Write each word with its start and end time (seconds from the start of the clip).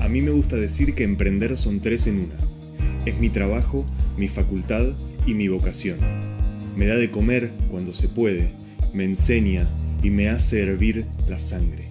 A 0.00 0.08
mí 0.08 0.22
me 0.22 0.30
gusta 0.30 0.56
decir 0.56 0.94
que 0.94 1.04
emprender 1.04 1.56
son 1.56 1.80
tres 1.80 2.06
en 2.06 2.20
una. 2.20 2.34
Es 3.04 3.18
mi 3.20 3.28
trabajo, 3.28 3.84
mi 4.16 4.28
facultad 4.28 4.86
y 5.26 5.34
mi 5.34 5.48
vocación. 5.48 5.98
Me 6.74 6.86
da 6.86 6.96
de 6.96 7.10
comer 7.10 7.52
cuando 7.70 7.92
se 7.92 8.08
puede, 8.08 8.52
me 8.94 9.04
enseña 9.04 9.68
y 10.02 10.10
me 10.10 10.28
hace 10.28 10.62
hervir 10.62 11.04
la 11.28 11.38
sangre. 11.38 11.90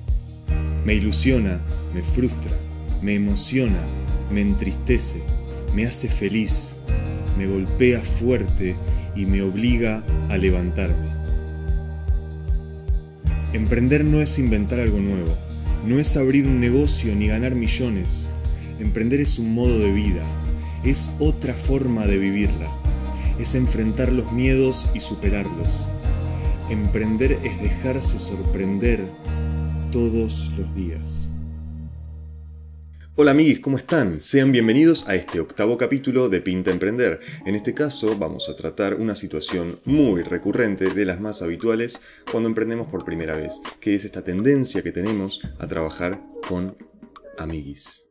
Me 0.86 0.96
ilusiona, 0.96 1.62
me 1.94 2.02
frustra, 2.02 2.52
me 3.02 3.14
emociona, 3.14 3.82
me 4.32 4.42
entristece, 4.42 5.22
me 5.76 5.86
hace 5.86 6.10
feliz, 6.10 6.80
me 7.38 7.46
golpea 7.46 8.02
fuerte 8.02 8.76
y 9.16 9.26
me 9.26 9.44
obliga 9.44 10.04
a 10.30 10.38
levantarme. 10.38 11.09
Emprender 13.52 14.06
no 14.06 14.22
es 14.22 14.38
inventar 14.38 14.80
algo 14.80 15.00
nuevo, 15.00 15.36
no 15.84 15.98
es 15.98 16.16
abrir 16.18 16.46
un 16.46 16.60
negocio 16.60 17.16
ni 17.16 17.28
ganar 17.28 17.56
millones. 17.56 18.32
Emprender 18.80 19.20
es 19.22 19.40
un 19.40 19.56
modo 19.56 19.80
de 19.80 19.92
vida, 19.92 20.24
es 20.84 21.12
otra 21.20 21.56
forma 21.56 22.06
de 22.06 22.20
vivirla, 22.20 22.72
es 23.40 23.56
enfrentar 23.56 24.12
los 24.12 24.32
miedos 24.32 24.88
y 24.94 25.00
superarlos. 25.00 25.92
Emprender 26.70 27.40
es 27.44 27.60
dejarse 27.60 28.20
sorprender 28.20 29.04
todos 29.92 30.52
los 30.56 30.76
días. 30.76 31.32
Hola 33.22 33.32
amigos, 33.32 33.60
¿cómo 33.60 33.76
están? 33.76 34.22
Sean 34.22 34.54
bienvenidos 34.54 35.10
a 35.10 35.14
este 35.14 35.42
octavo 35.42 35.78
capítulo 35.78 36.30
de 36.30 36.40
Pinta 36.40 36.72
Emprender. 36.72 37.20
En 37.46 37.54
este 37.54 37.74
caso 37.74 38.18
vamos 38.18 38.48
a 38.48 38.56
tratar 38.56 38.94
una 38.96 39.14
situación 39.14 39.82
muy 39.84 40.22
recurrente 40.22 40.86
de 40.86 41.04
las 41.04 41.20
más 41.20 41.42
habituales 41.42 42.02
cuando 42.32 42.48
emprendemos 42.48 42.88
por 42.88 43.04
primera 43.04 43.36
vez, 43.36 43.62
que 43.82 43.94
es 43.94 44.06
esta 44.06 44.24
tendencia 44.24 44.82
que 44.84 44.94
tenemos 44.94 45.42
a 45.60 45.68
trabajar 45.68 46.22
con 46.48 46.78
amiguis. 47.38 48.06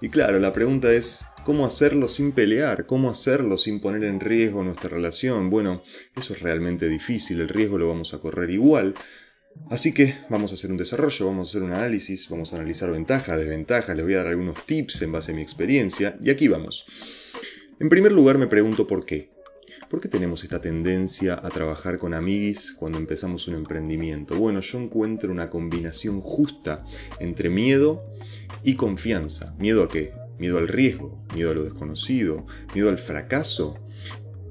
Y 0.00 0.08
claro, 0.08 0.40
la 0.40 0.52
pregunta 0.52 0.92
es, 0.92 1.24
¿cómo 1.46 1.64
hacerlo 1.64 2.08
sin 2.08 2.32
pelear? 2.32 2.86
¿Cómo 2.86 3.08
hacerlo 3.08 3.56
sin 3.56 3.78
poner 3.78 4.02
en 4.02 4.18
riesgo 4.18 4.64
nuestra 4.64 4.90
relación? 4.90 5.48
Bueno, 5.48 5.84
eso 6.16 6.34
es 6.34 6.42
realmente 6.42 6.88
difícil, 6.88 7.40
el 7.40 7.48
riesgo 7.48 7.78
lo 7.78 7.86
vamos 7.86 8.12
a 8.14 8.18
correr 8.18 8.50
igual. 8.50 8.94
Así 9.70 9.94
que 9.94 10.16
vamos 10.28 10.50
a 10.50 10.56
hacer 10.56 10.72
un 10.72 10.76
desarrollo, 10.76 11.26
vamos 11.26 11.46
a 11.46 11.50
hacer 11.50 11.62
un 11.62 11.72
análisis, 11.72 12.28
vamos 12.28 12.52
a 12.52 12.56
analizar 12.56 12.90
ventajas, 12.90 13.38
desventajas, 13.38 13.94
les 13.94 14.04
voy 14.04 14.14
a 14.14 14.18
dar 14.18 14.26
algunos 14.26 14.66
tips 14.66 15.02
en 15.02 15.12
base 15.12 15.30
a 15.30 15.36
mi 15.36 15.42
experiencia 15.42 16.18
y 16.20 16.30
aquí 16.30 16.48
vamos. 16.48 16.84
En 17.78 17.88
primer 17.88 18.10
lugar 18.10 18.38
me 18.38 18.48
pregunto 18.48 18.88
por 18.88 19.06
qué. 19.06 19.30
¿Por 19.88 20.00
qué 20.00 20.08
tenemos 20.08 20.42
esta 20.42 20.60
tendencia 20.60 21.34
a 21.40 21.48
trabajar 21.50 21.98
con 21.98 22.12
amiguis 22.12 22.72
cuando 22.72 22.98
empezamos 22.98 23.46
un 23.46 23.54
emprendimiento? 23.54 24.34
Bueno, 24.34 24.58
yo 24.58 24.80
encuentro 24.80 25.30
una 25.30 25.48
combinación 25.48 26.20
justa 26.20 26.84
entre 27.20 27.50
miedo 27.50 28.02
y 28.64 28.74
confianza. 28.74 29.54
¿Miedo 29.60 29.84
a 29.84 29.88
qué? 29.88 30.25
Miedo 30.38 30.58
al 30.58 30.68
riesgo, 30.68 31.24
miedo 31.34 31.50
a 31.50 31.54
lo 31.54 31.64
desconocido, 31.64 32.46
miedo 32.74 32.88
al 32.88 32.98
fracaso. 32.98 33.78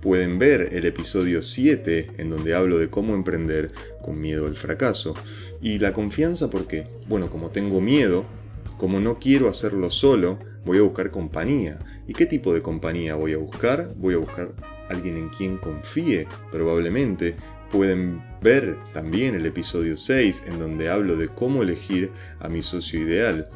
Pueden 0.02 0.38
ver 0.38 0.69
el 0.73 0.86
episodio 0.86 1.41
7 1.41 2.11
en 2.17 2.30
donde 2.30 2.53
hablo 2.53 2.78
de 2.78 2.89
cómo 2.89 3.16
emprender 3.16 3.72
con 4.03 4.19
miedo 4.19 4.45
al 4.45 4.56
fracaso. 4.56 5.16
Y 5.61 5.80
la 5.80 5.94
confianza, 5.94 6.50
¿por 6.50 6.67
qué? 6.67 6.88
Bueno, 7.08 7.28
como 7.28 7.50
tengo 7.50 7.81
miedo, 7.81 8.25
como 8.78 9.00
no 9.00 9.19
quiero 9.19 9.50
hacerlo 9.50 9.89
solo, 9.89 10.38
voy 10.66 10.80
a 10.80 10.81
buscar 10.81 11.11
compañía. 11.11 11.80
¿Y 12.08 12.13
qué 12.13 12.25
tipo 12.25 12.53
de 12.53 12.61
compañía 12.61 13.16
voy 13.16 13.33
a 13.33 13.38
buscar? 13.38 13.88
Voy 13.95 14.13
a 14.13 14.17
buscar 14.17 14.53
alguien 14.90 15.17
en 15.17 15.29
quien 15.29 15.57
confíe, 15.57 16.28
probablemente. 16.52 17.35
Pueden 17.72 18.22
ver 18.41 18.78
también 18.94 19.35
el 19.35 19.46
episodio 19.46 19.97
6 19.97 20.44
en 20.47 20.59
donde 20.59 20.90
hablo 20.90 21.16
de 21.16 21.29
cómo 21.29 21.63
elegir 21.63 22.12
a 22.40 22.47
mi 22.47 22.62
socio 22.62 23.02
ideal. 23.02 23.50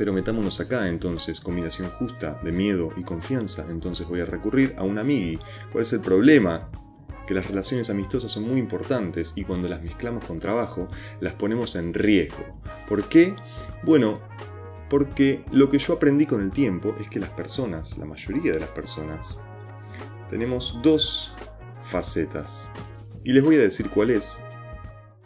Pero 0.00 0.14
metámonos 0.14 0.58
acá 0.60 0.88
entonces, 0.88 1.42
combinación 1.42 1.90
justa 1.90 2.40
de 2.42 2.52
miedo 2.52 2.90
y 2.96 3.02
confianza, 3.02 3.66
entonces 3.68 4.08
voy 4.08 4.20
a 4.20 4.24
recurrir 4.24 4.74
a 4.78 4.82
un 4.82 4.98
amigui. 4.98 5.38
¿Cuál 5.70 5.82
es 5.82 5.92
el 5.92 6.00
problema? 6.00 6.70
Que 7.26 7.34
las 7.34 7.46
relaciones 7.46 7.90
amistosas 7.90 8.32
son 8.32 8.44
muy 8.44 8.58
importantes 8.58 9.34
y 9.36 9.44
cuando 9.44 9.68
las 9.68 9.82
mezclamos 9.82 10.24
con 10.24 10.40
trabajo, 10.40 10.88
las 11.20 11.34
ponemos 11.34 11.76
en 11.76 11.92
riesgo. 11.92 12.42
¿Por 12.88 13.10
qué? 13.10 13.34
Bueno, 13.82 14.20
porque 14.88 15.44
lo 15.52 15.68
que 15.68 15.78
yo 15.78 15.92
aprendí 15.92 16.24
con 16.24 16.40
el 16.40 16.50
tiempo 16.50 16.96
es 16.98 17.10
que 17.10 17.20
las 17.20 17.28
personas, 17.28 17.98
la 17.98 18.06
mayoría 18.06 18.52
de 18.54 18.60
las 18.60 18.70
personas, 18.70 19.36
tenemos 20.30 20.78
dos 20.82 21.34
facetas. 21.84 22.70
Y 23.22 23.34
les 23.34 23.44
voy 23.44 23.56
a 23.56 23.58
decir 23.58 23.90
cuáles 23.90 24.40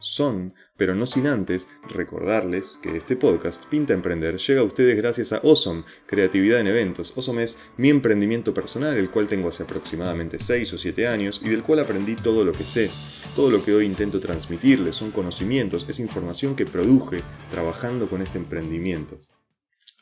son, 0.01 0.53
pero 0.77 0.95
no 0.95 1.07
sin 1.07 1.27
antes 1.27 1.69
recordarles 1.89 2.79
que 2.83 2.97
este 2.97 3.17
podcast, 3.17 3.65
Pinta 3.67 3.93
Emprender, 3.93 4.39
llega 4.39 4.61
a 4.61 4.65
ustedes 4.65 4.97
gracias 4.97 5.33
a 5.33 5.39
Awesome, 5.39 5.85
Creatividad 6.07 6.61
en 6.61 6.67
Eventos. 6.67 7.13
Awesome 7.17 7.43
es 7.43 7.59
mi 7.77 7.91
emprendimiento 7.91 8.53
personal, 8.53 8.97
el 8.97 9.11
cual 9.11 9.29
tengo 9.29 9.49
hace 9.49 9.63
aproximadamente 9.63 10.39
6 10.39 10.73
o 10.73 10.79
7 10.79 11.07
años 11.07 11.41
y 11.45 11.49
del 11.49 11.63
cual 11.63 11.81
aprendí 11.81 12.17
todo 12.17 12.45
lo 12.45 12.53
que 12.53 12.65
sé. 12.65 12.91
Todo 13.37 13.51
lo 13.51 13.65
que 13.65 13.75
hoy 13.75 13.85
intento 13.85 14.21
transmitirles 14.21 14.97
son 14.97 15.11
conocimientos, 15.11 15.87
es 15.89 15.99
información 15.99 16.55
que 16.57 16.67
produje 16.67 17.23
trabajando 17.51 18.09
con 18.09 18.23
este 18.23 18.39
emprendimiento. 18.39 19.21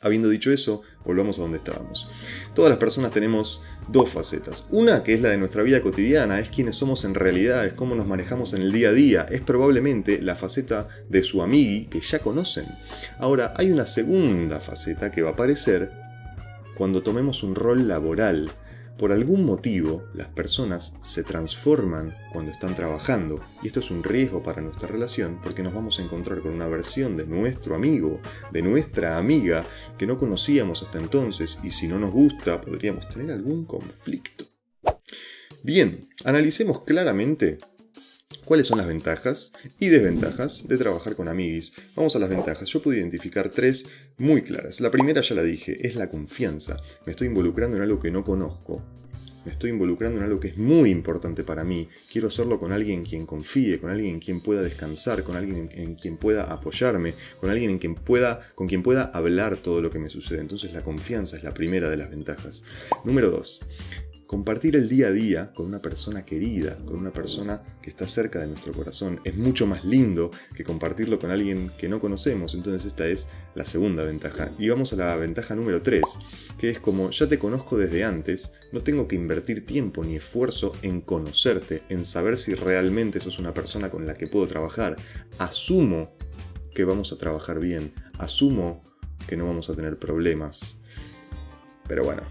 Habiendo 0.03 0.29
dicho 0.29 0.51
eso, 0.51 0.83
volvamos 1.05 1.39
a 1.39 1.43
donde 1.43 1.59
estábamos. 1.59 2.09
Todas 2.55 2.71
las 2.71 2.79
personas 2.79 3.13
tenemos 3.13 3.63
dos 3.89 4.11
facetas. 4.11 4.67
Una 4.71 5.05
que 5.05 5.15
es 5.15 5.21
la 5.21 5.31
de 5.31 5.39
nuestra 5.39 5.63
vida 5.63 5.81
cotidiana, 5.81 6.41
es 6.41 6.51
quienes 6.51 6.77
somos 6.77 7.05
en 7.05 7.15
realidad, 7.15 7.65
es 7.65 7.73
cómo 7.73 7.95
nos 7.95 8.07
manejamos 8.07 8.53
en 8.53 8.63
el 8.63 8.73
día 8.73 8.89
a 8.89 8.93
día, 8.93 9.27
es 9.31 9.41
probablemente 9.41 10.21
la 10.21 10.35
faceta 10.35 10.89
de 11.09 11.23
su 11.23 11.41
amigui 11.41 11.87
que 11.87 12.01
ya 12.01 12.19
conocen. 12.19 12.67
Ahora, 13.19 13.55
hay 13.57 13.71
una 13.71 13.87
segunda 13.87 14.61
faceta 14.61 15.11
que 15.11 15.23
va 15.23 15.31
a 15.31 15.33
aparecer 15.33 15.93
cuando 16.75 17.03
tomemos 17.03 17.43
un 17.43 17.55
rol 17.55 17.87
laboral, 17.87 18.51
por 18.99 19.13
algún 19.13 19.45
motivo, 19.45 20.05
las 20.15 20.29
personas 20.29 20.99
se 21.03 21.25
transforman 21.25 22.15
cuando 22.33 22.53
están 22.53 22.77
trabajando 22.77 23.45
y 23.63 23.69
esto 23.69 23.81
es 23.81 23.91
un 23.91 24.03
riesgo 24.03 24.43
para 24.43 24.63
nuestra 24.63 24.89
relación 24.89 25.41
porque 25.43 25.63
nos 25.63 25.75
vamos 25.75 25.99
a 25.99 26.03
encontrar 26.03 26.41
con 26.41 26.53
una 26.53 26.69
versión 26.69 27.17
de 27.17 27.27
nuestro 27.27 27.75
amigo, 27.75 28.21
de 28.53 28.63
nuestra 28.63 29.19
amiga 29.19 29.65
que 29.99 30.07
no 30.07 30.19
conocíamos 30.19 30.83
hasta 30.83 30.99
entonces 30.99 31.59
y 31.63 31.71
si 31.71 31.89
no 31.89 31.99
nos 31.99 32.13
gusta 32.13 32.61
podríamos 32.61 33.09
tener 33.09 33.33
algún 33.33 33.65
conflicto. 33.65 34.47
Bien, 35.65 36.03
analicemos 36.25 36.83
claramente 36.83 37.59
cuáles 38.45 38.67
son 38.67 38.79
las 38.79 38.87
ventajas 38.87 39.53
y 39.79 39.89
desventajas 39.89 40.67
de 40.67 40.77
trabajar 40.77 41.17
con 41.17 41.29
amiguis. 41.29 41.73
Vamos 41.95 42.17
a 42.17 42.19
las 42.19 42.31
ventajas. 42.31 42.69
Yo 42.69 42.81
pude 42.81 42.99
identificar 42.99 43.49
tres 43.49 43.87
muy 44.19 44.43
claras. 44.43 44.81
La 44.81 44.91
primera 44.91 45.21
ya 45.21 45.35
la 45.35 45.43
dije, 45.43 45.87
es 45.87 45.97
la 45.97 46.09
confianza. 46.09 46.81
Me 47.07 47.13
estoy 47.13 47.29
involucrando 47.29 47.77
en 47.77 47.83
algo 47.83 48.01
que 48.01 48.11
no 48.11 48.25
conozco. 48.25 48.83
Me 49.45 49.51
estoy 49.51 49.71
involucrando 49.71 50.21
en 50.21 50.27
algo 50.27 50.39
que 50.39 50.49
es 50.49 50.57
muy 50.57 50.91
importante 50.91 51.43
para 51.43 51.65
mí. 51.65 51.89
Quiero 52.13 52.29
hacerlo 52.29 52.61
con 52.61 52.71
alguien 52.71 53.01
en 53.01 53.05
quien 53.05 53.27
confíe, 53.27 53.81
con 53.81 53.91
alguien 53.91 54.15
en 54.15 54.21
quien 54.21 54.41
pueda 54.41 54.63
descansar, 54.63 55.25
con 55.25 55.35
alguien 55.35 55.69
en 55.73 55.97
quien 55.97 56.17
pueda 56.17 56.45
apoyarme, 56.45 57.15
con 57.41 57.51
alguien 57.51 57.71
en 57.71 57.79
quien 57.79 57.97
pueda, 57.97 58.53
con 58.55 58.69
quien 58.69 58.85
pueda 58.85 59.03
hablar 59.03 59.57
todo 59.57 59.83
lo 59.83 59.91
que 59.91 59.99
me 59.99 60.11
sucede. 60.11 60.41
Entonces 60.41 60.73
la 60.73 60.83
confianza 60.83 61.37
es 61.37 61.43
la 61.43 61.51
primera 61.51 61.91
de 61.91 61.97
las 61.97 62.11
ventajas. 62.11 62.63
Número 63.05 63.31
dos, 63.31 63.67
Compartir 64.33 64.77
el 64.77 64.89
día 64.89 65.09
a 65.09 65.11
día 65.11 65.53
con 65.53 65.67
una 65.67 65.81
persona 65.81 66.25
querida, 66.25 66.79
con 66.87 66.97
una 66.97 67.13
persona 67.13 67.61
que 67.83 67.91
está 67.91 68.07
cerca 68.07 68.39
de 68.39 68.47
nuestro 68.47 68.73
corazón, 68.73 69.21
es 69.25 69.37
mucho 69.37 69.67
más 69.67 69.85
lindo 69.85 70.31
que 70.57 70.65
compartirlo 70.65 71.19
con 71.19 71.31
alguien 71.31 71.69
que 71.79 71.87
no 71.87 72.01
conocemos. 72.01 72.55
Entonces 72.55 72.87
esta 72.87 73.07
es 73.07 73.27
la 73.55 73.67
segunda 73.67 74.05
ventaja. 74.05 74.49
Y 74.59 74.71
vamos 74.71 74.95
a 74.95 74.97
la 74.97 75.15
ventaja 75.17 75.55
número 75.55 75.83
3, 75.83 76.03
que 76.59 76.71
es 76.71 76.81
como 76.81 77.11
ya 77.11 77.27
te 77.27 77.39
conozco 77.39 77.77
desde 77.77 78.05
antes, 78.05 78.53
no 78.73 78.81
tengo 78.81 79.07
que 79.07 79.17
invertir 79.17 79.67
tiempo 79.67 80.03
ni 80.03 80.17
esfuerzo 80.17 80.73
en 80.81 81.03
conocerte, 81.03 81.83
en 81.91 82.07
saber 82.07 82.39
si 82.39 82.55
realmente 82.55 83.21
sos 83.21 83.39
una 83.39 83.53
persona 83.53 83.91
con 83.91 84.07
la 84.07 84.15
que 84.15 84.29
puedo 84.29 84.47
trabajar. 84.47 84.97
Asumo 85.37 86.11
que 86.75 86.85
vamos 86.85 87.13
a 87.13 87.19
trabajar 87.19 87.61
bien, 87.61 87.93
asumo 88.17 88.83
que 89.29 89.37
no 89.37 89.47
vamos 89.47 89.69
a 89.69 89.75
tener 89.75 89.99
problemas. 89.99 90.77
Pero 91.87 92.05
bueno, 92.05 92.23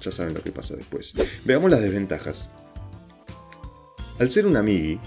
ya 0.00 0.12
saben 0.12 0.34
lo 0.34 0.42
que 0.42 0.52
pasa 0.52 0.76
después. 0.76 1.12
Veamos 1.44 1.70
las 1.70 1.80
desventajas. 1.80 2.50
Al 4.18 4.30
ser 4.30 4.46
un 4.46 4.56
amigui, 4.56 4.98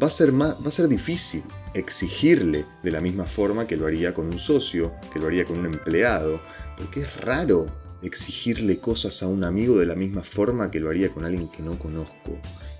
va 0.00 0.06
a 0.06 0.10
ser, 0.10 0.32
va 0.40 0.50
a 0.52 0.70
ser 0.70 0.88
difícil 0.88 1.42
exigirle 1.74 2.64
de 2.82 2.90
la 2.90 3.00
misma 3.00 3.24
forma 3.24 3.66
que 3.66 3.76
lo 3.76 3.86
haría 3.86 4.14
con 4.14 4.26
un 4.26 4.38
socio, 4.38 4.92
que 5.12 5.18
lo 5.18 5.26
haría 5.26 5.44
con 5.44 5.58
un 5.58 5.66
empleado, 5.66 6.40
porque 6.78 7.02
es 7.02 7.16
raro 7.16 7.66
exigirle 8.02 8.78
cosas 8.78 9.22
a 9.22 9.26
un 9.26 9.44
amigo 9.44 9.78
de 9.78 9.86
la 9.86 9.94
misma 9.94 10.22
forma 10.22 10.70
que 10.70 10.80
lo 10.80 10.90
haría 10.90 11.10
con 11.10 11.24
alguien 11.24 11.48
que 11.48 11.62
no 11.62 11.78
conozco. 11.78 12.38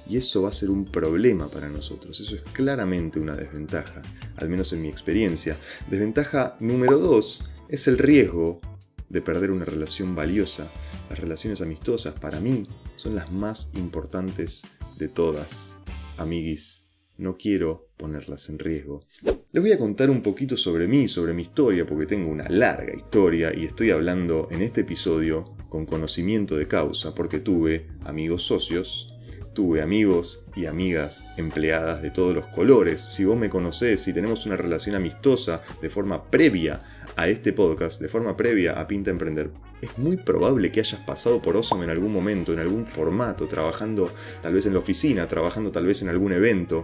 y 0.08 0.18
eso 0.18 0.42
va 0.42 0.50
a 0.50 0.52
ser 0.52 0.70
un 0.70 0.84
problema 0.84 1.48
para 1.48 1.68
nosotros. 1.68 2.20
Eso 2.20 2.36
es 2.36 2.42
claramente 2.52 3.18
una 3.18 3.34
desventaja, 3.34 4.02
al 4.36 4.48
menos 4.48 4.72
en 4.72 4.82
mi 4.82 4.88
experiencia. 4.88 5.58
Desventaja 5.90 6.56
número 6.60 6.98
dos 6.98 7.42
es 7.68 7.88
el 7.88 7.98
riesgo 7.98 8.60
de 9.08 9.22
perder 9.22 9.50
una 9.50 9.64
relación 9.64 10.14
valiosa. 10.14 10.70
Las 11.10 11.18
relaciones 11.18 11.60
amistosas 11.60 12.18
para 12.18 12.40
mí 12.40 12.66
son 12.96 13.14
las 13.14 13.30
más 13.30 13.72
importantes 13.74 14.62
de 14.98 15.08
todas. 15.08 15.76
Amiguis, 16.18 16.88
no 17.18 17.36
quiero 17.36 17.88
ponerlas 17.96 18.48
en 18.48 18.58
riesgo. 18.58 19.04
Les 19.52 19.62
voy 19.62 19.72
a 19.72 19.78
contar 19.78 20.10
un 20.10 20.22
poquito 20.22 20.56
sobre 20.56 20.86
mí, 20.86 21.08
sobre 21.08 21.32
mi 21.32 21.42
historia, 21.42 21.86
porque 21.86 22.06
tengo 22.06 22.30
una 22.30 22.48
larga 22.48 22.94
historia 22.94 23.54
y 23.54 23.64
estoy 23.64 23.90
hablando 23.90 24.48
en 24.50 24.62
este 24.62 24.82
episodio 24.82 25.56
con 25.68 25.86
conocimiento 25.86 26.56
de 26.56 26.66
causa, 26.66 27.14
porque 27.14 27.38
tuve 27.38 27.88
amigos 28.04 28.42
socios, 28.42 29.14
tuve 29.54 29.80
amigos 29.80 30.46
y 30.54 30.66
amigas 30.66 31.24
empleadas 31.38 32.02
de 32.02 32.10
todos 32.10 32.34
los 32.34 32.46
colores. 32.48 33.02
Si 33.02 33.24
vos 33.24 33.38
me 33.38 33.48
conocés, 33.48 34.02
si 34.02 34.12
tenemos 34.12 34.44
una 34.44 34.56
relación 34.56 34.94
amistosa 34.94 35.62
de 35.80 35.88
forma 35.88 36.30
previa 36.30 36.82
a 37.16 37.28
este 37.28 37.52
podcast, 37.52 38.00
de 38.00 38.08
forma 38.08 38.36
previa 38.36 38.78
a 38.78 38.86
Pinta 38.86 39.10
Emprender, 39.10 39.50
es 39.80 39.98
muy 39.98 40.18
probable 40.18 40.70
que 40.70 40.80
hayas 40.80 41.00
pasado 41.00 41.40
por 41.40 41.56
Awesome 41.56 41.84
en 41.84 41.90
algún 41.90 42.12
momento, 42.12 42.52
en 42.52 42.58
algún 42.58 42.86
formato, 42.86 43.46
trabajando 43.46 44.10
tal 44.42 44.52
vez 44.52 44.66
en 44.66 44.74
la 44.74 44.80
oficina, 44.80 45.26
trabajando 45.26 45.70
tal 45.72 45.86
vez 45.86 46.02
en 46.02 46.10
algún 46.10 46.32
evento. 46.32 46.82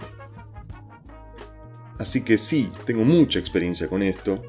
Así 1.99 2.25
que 2.25 2.38
sí, 2.38 2.73
tengo 2.87 3.05
mucha 3.05 3.38
experiencia 3.38 3.88
con 3.88 4.02
esto 4.02 4.43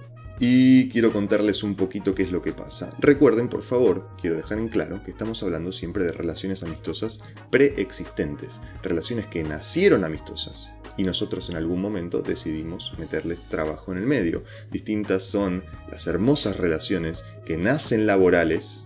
y 0.46 0.90
quiero 0.90 1.14
contarles 1.14 1.64
un 1.64 1.76
poquito 1.76 2.14
qué 2.14 2.24
es 2.24 2.32
lo 2.34 2.42
que 2.42 2.52
pasa. 2.52 2.94
Recuerden, 3.00 3.48
por 3.48 3.62
favor, 3.62 4.10
quiero 4.20 4.36
dejar 4.36 4.58
en 4.58 4.68
claro 4.68 5.02
que 5.02 5.12
estamos 5.12 5.42
hablando 5.42 5.72
siempre 5.72 6.04
de 6.04 6.12
relaciones 6.12 6.64
amistosas 6.64 7.22
preexistentes, 7.50 8.60
relaciones 8.82 9.28
que 9.28 9.42
nacieron 9.42 10.04
amistosas 10.04 10.70
y 10.98 11.04
nosotros 11.04 11.50
en 11.50 11.56
algún 11.56 11.80
momento 11.80 12.22
decidimos 12.22 12.92
meterles 12.98 13.46
trabajo 13.46 13.94
en 13.94 14.00
el 14.00 14.06
medio. 14.06 14.44
Distintas 14.70 15.24
son 15.24 15.64
las 15.90 16.08
hermosas 16.08 16.58
relaciones 16.58 17.24
que 17.46 17.56
nacen 17.56 18.06
laborales 18.06 18.86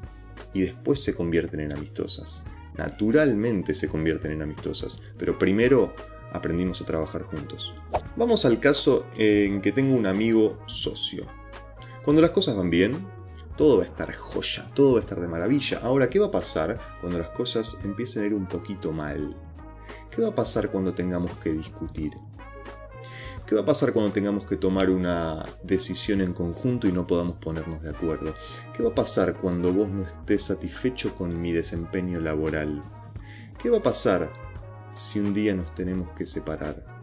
y 0.54 0.62
después 0.62 1.02
se 1.02 1.16
convierten 1.16 1.62
en 1.62 1.74
amistosas. 1.74 2.44
Naturalmente 2.78 3.74
se 3.74 3.88
convierten 3.88 4.32
en 4.32 4.44
amistosas, 4.44 5.02
pero 5.18 5.40
primero 5.40 5.96
aprendimos 6.34 6.84
a 6.84 6.86
trabajar 6.86 7.24
juntos. 7.24 7.74
Vamos 8.16 8.46
al 8.46 8.60
caso 8.60 9.08
en 9.18 9.60
que 9.60 9.72
tengo 9.72 9.96
un 9.96 10.06
amigo 10.06 10.60
socio. 10.68 11.26
Cuando 12.08 12.22
las 12.22 12.32
cosas 12.32 12.56
van 12.56 12.70
bien, 12.70 13.06
todo 13.58 13.80
va 13.80 13.84
a 13.84 13.88
estar 13.88 14.14
joya, 14.14 14.66
todo 14.74 14.94
va 14.94 15.00
a 15.00 15.02
estar 15.02 15.20
de 15.20 15.28
maravilla. 15.28 15.82
Ahora, 15.84 16.10
¿qué 16.10 16.20
va 16.20 16.28
a 16.28 16.32
pasar 16.32 16.80
cuando 17.02 17.20
las 17.20 17.28
cosas 17.32 17.78
empiecen 17.84 18.24
a 18.24 18.28
ir 18.28 18.34
un 18.34 18.46
poquito 18.46 18.94
mal? 18.94 19.36
¿Qué 20.10 20.22
va 20.22 20.30
a 20.30 20.34
pasar 20.34 20.70
cuando 20.70 20.94
tengamos 20.94 21.32
que 21.44 21.52
discutir? 21.52 22.14
¿Qué 23.46 23.56
va 23.56 23.64
a 23.64 23.66
pasar 23.66 23.92
cuando 23.92 24.14
tengamos 24.14 24.46
que 24.46 24.56
tomar 24.56 24.90
una 24.90 25.44
decisión 25.64 26.22
en 26.22 26.32
conjunto 26.32 26.88
y 26.88 26.94
no 26.94 27.06
podamos 27.06 27.40
ponernos 27.40 27.84
de 27.84 27.90
acuerdo? 27.90 28.34
¿Qué 28.74 28.84
va 28.84 28.92
a 28.92 28.96
pasar 28.96 29.34
cuando 29.34 29.74
vos 29.74 29.90
no 29.90 30.04
estés 30.04 30.44
satisfecho 30.44 31.14
con 31.14 31.42
mi 31.42 31.52
desempeño 31.52 32.22
laboral? 32.22 32.82
¿Qué 33.62 33.70
va 33.70 33.80
a 33.80 33.84
pasar 33.84 34.32
si 34.96 35.20
un 35.20 35.34
día 35.34 35.54
nos 35.54 35.76
tenemos 35.76 36.10
que 36.12 36.26
separar? 36.26 36.97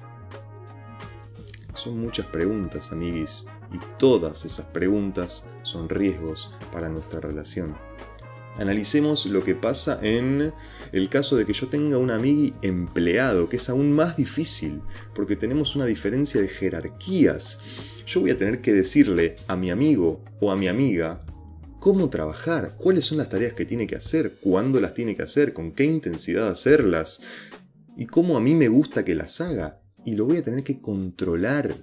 Son 1.84 2.00
muchas 2.00 2.24
preguntas, 2.24 2.92
amiguis, 2.92 3.44
y 3.70 3.78
todas 3.98 4.46
esas 4.46 4.64
preguntas 4.68 5.46
son 5.64 5.90
riesgos 5.90 6.50
para 6.72 6.88
nuestra 6.88 7.20
relación. 7.20 7.76
Analicemos 8.56 9.26
lo 9.26 9.44
que 9.44 9.54
pasa 9.54 9.98
en 10.00 10.50
el 10.92 11.08
caso 11.10 11.36
de 11.36 11.44
que 11.44 11.52
yo 11.52 11.66
tenga 11.66 11.98
un 11.98 12.10
amigo 12.10 12.56
empleado, 12.62 13.50
que 13.50 13.56
es 13.56 13.68
aún 13.68 13.92
más 13.92 14.16
difícil, 14.16 14.80
porque 15.14 15.36
tenemos 15.36 15.76
una 15.76 15.84
diferencia 15.84 16.40
de 16.40 16.48
jerarquías. 16.48 17.60
Yo 18.06 18.22
voy 18.22 18.30
a 18.30 18.38
tener 18.38 18.62
que 18.62 18.72
decirle 18.72 19.36
a 19.46 19.54
mi 19.54 19.68
amigo 19.68 20.24
o 20.40 20.50
a 20.50 20.56
mi 20.56 20.68
amiga 20.68 21.20
cómo 21.80 22.08
trabajar, 22.08 22.76
cuáles 22.78 23.04
son 23.04 23.18
las 23.18 23.28
tareas 23.28 23.52
que 23.52 23.66
tiene 23.66 23.86
que 23.86 23.96
hacer, 23.96 24.36
cuándo 24.40 24.80
las 24.80 24.94
tiene 24.94 25.16
que 25.16 25.22
hacer, 25.24 25.52
con 25.52 25.72
qué 25.72 25.84
intensidad 25.84 26.48
hacerlas, 26.48 27.20
y 27.94 28.06
cómo 28.06 28.38
a 28.38 28.40
mí 28.40 28.54
me 28.54 28.68
gusta 28.68 29.04
que 29.04 29.14
las 29.14 29.42
haga. 29.42 29.83
Y 30.04 30.14
lo 30.14 30.26
voy 30.26 30.38
a 30.38 30.44
tener 30.44 30.62
que 30.62 30.80
controlar. 30.80 31.74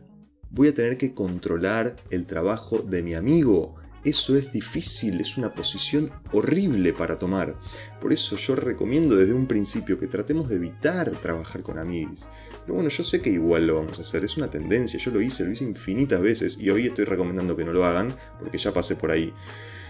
Voy 0.49 0.67
a 0.67 0.73
tener 0.73 0.97
que 0.97 1.13
controlar 1.13 1.95
el 2.09 2.25
trabajo 2.25 2.79
de 2.79 3.01
mi 3.01 3.15
amigo. 3.15 3.75
Eso 4.03 4.35
es 4.35 4.51
difícil, 4.51 5.21
es 5.21 5.37
una 5.37 5.53
posición 5.53 6.11
horrible 6.31 6.91
para 6.91 7.19
tomar. 7.19 7.55
Por 7.99 8.11
eso 8.11 8.35
yo 8.35 8.55
recomiendo 8.55 9.15
desde 9.15 9.33
un 9.33 9.45
principio 9.45 9.99
que 9.99 10.07
tratemos 10.07 10.49
de 10.49 10.55
evitar 10.55 11.11
trabajar 11.11 11.61
con 11.61 11.77
amigos. 11.77 12.27
Pero 12.61 12.75
bueno, 12.75 12.89
yo 12.89 13.03
sé 13.03 13.21
que 13.21 13.29
igual 13.29 13.67
lo 13.67 13.75
vamos 13.75 13.99
a 13.99 14.01
hacer, 14.01 14.23
es 14.23 14.37
una 14.37 14.49
tendencia, 14.49 14.99
yo 14.99 15.11
lo 15.11 15.21
hice, 15.21 15.45
lo 15.45 15.51
hice 15.51 15.65
infinitas 15.65 16.19
veces 16.19 16.57
y 16.59 16.71
hoy 16.71 16.87
estoy 16.87 17.05
recomendando 17.05 17.55
que 17.55 17.63
no 17.63 17.73
lo 17.73 17.85
hagan 17.85 18.13
porque 18.39 18.57
ya 18.57 18.73
pasé 18.73 18.95
por 18.95 19.11
ahí. 19.11 19.31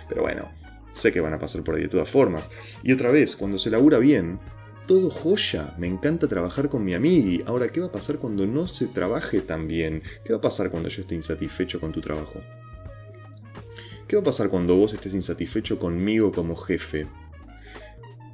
Pero 0.09 0.23
bueno, 0.23 0.49
sé 0.91 1.13
que 1.13 1.21
van 1.21 1.33
a 1.33 1.39
pasar 1.39 1.63
por 1.63 1.75
ahí 1.75 1.83
de 1.83 1.89
todas 1.89 2.09
formas. 2.09 2.49
Y 2.83 2.91
otra 2.91 3.11
vez, 3.11 3.37
cuando 3.37 3.57
se 3.59 3.69
labura 3.69 3.97
bien, 3.97 4.39
todo 4.91 5.09
joya. 5.09 5.73
Me 5.77 5.87
encanta 5.87 6.27
trabajar 6.27 6.67
con 6.67 6.83
mi 6.83 6.93
amigo. 6.93 7.45
Ahora, 7.47 7.69
¿qué 7.69 7.79
va 7.79 7.85
a 7.85 7.91
pasar 7.93 8.17
cuando 8.17 8.45
no 8.45 8.67
se 8.67 8.87
trabaje 8.87 9.39
tan 9.39 9.65
bien? 9.65 10.03
¿Qué 10.25 10.33
va 10.33 10.39
a 10.39 10.41
pasar 10.41 10.69
cuando 10.69 10.89
yo 10.89 11.03
esté 11.03 11.15
insatisfecho 11.15 11.79
con 11.79 11.93
tu 11.93 12.01
trabajo? 12.01 12.41
¿Qué 14.05 14.17
va 14.17 14.21
a 14.21 14.25
pasar 14.25 14.49
cuando 14.49 14.75
vos 14.75 14.93
estés 14.93 15.13
insatisfecho 15.13 15.79
conmigo 15.79 16.33
como 16.33 16.57
jefe? 16.57 17.07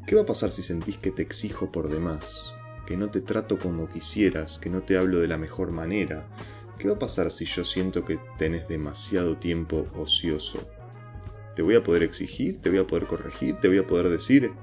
¿Qué 0.07 0.15
va 0.15 0.23
a 0.23 0.25
pasar 0.25 0.49
si 0.49 0.63
sentís 0.63 0.97
que 0.97 1.11
te 1.11 1.21
exijo 1.21 1.71
por 1.71 1.89
demás? 1.89 2.51
Que 2.87 2.97
no 2.97 3.11
te 3.11 3.21
trato 3.21 3.59
como 3.59 3.87
quisieras, 3.87 4.57
que 4.57 4.71
no 4.71 4.81
te 4.81 4.97
hablo 4.97 5.19
de 5.19 5.27
la 5.27 5.37
mejor 5.37 5.71
manera. 5.71 6.27
¿Qué 6.79 6.87
va 6.87 6.95
a 6.95 6.99
pasar 6.99 7.29
si 7.29 7.45
yo 7.45 7.65
siento 7.65 8.03
que 8.03 8.17
tenés 8.39 8.67
demasiado 8.67 9.37
tiempo 9.37 9.85
ocioso? 9.95 10.67
¿Te 11.55 11.61
voy 11.61 11.75
a 11.75 11.83
poder 11.83 12.01
exigir? 12.01 12.59
¿Te 12.63 12.71
voy 12.71 12.79
a 12.79 12.87
poder 12.87 13.05
corregir? 13.05 13.57
¿Te 13.57 13.67
voy 13.67 13.77
a 13.77 13.85
poder 13.85 14.09
decir, 14.09 14.53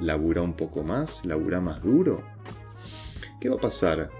labura 0.00 0.42
un 0.42 0.54
poco 0.54 0.82
más, 0.82 1.24
labura 1.24 1.60
más 1.60 1.82
duro. 1.82 2.22
¿Qué 3.40 3.48
va 3.48 3.56
a 3.56 3.60
pasar 3.60 4.10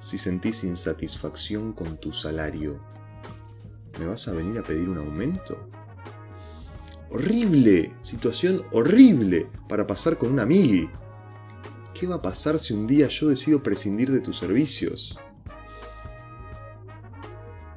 si 0.00 0.18
sentís 0.18 0.64
insatisfacción 0.64 1.72
con 1.72 1.96
tu 1.98 2.12
salario? 2.12 2.80
¿Me 3.98 4.06
vas 4.06 4.26
a 4.28 4.32
venir 4.32 4.58
a 4.58 4.62
pedir 4.62 4.88
un 4.88 4.98
aumento? 4.98 5.68
Horrible, 7.10 7.92
situación 8.02 8.62
horrible 8.72 9.46
para 9.68 9.86
pasar 9.86 10.16
con 10.16 10.32
un 10.32 10.40
amigo. 10.40 10.90
¿Qué 11.92 12.06
va 12.06 12.16
a 12.16 12.22
pasar 12.22 12.58
si 12.58 12.72
un 12.72 12.86
día 12.86 13.08
yo 13.08 13.28
decido 13.28 13.62
prescindir 13.62 14.10
de 14.10 14.20
tus 14.20 14.38
servicios? 14.38 15.18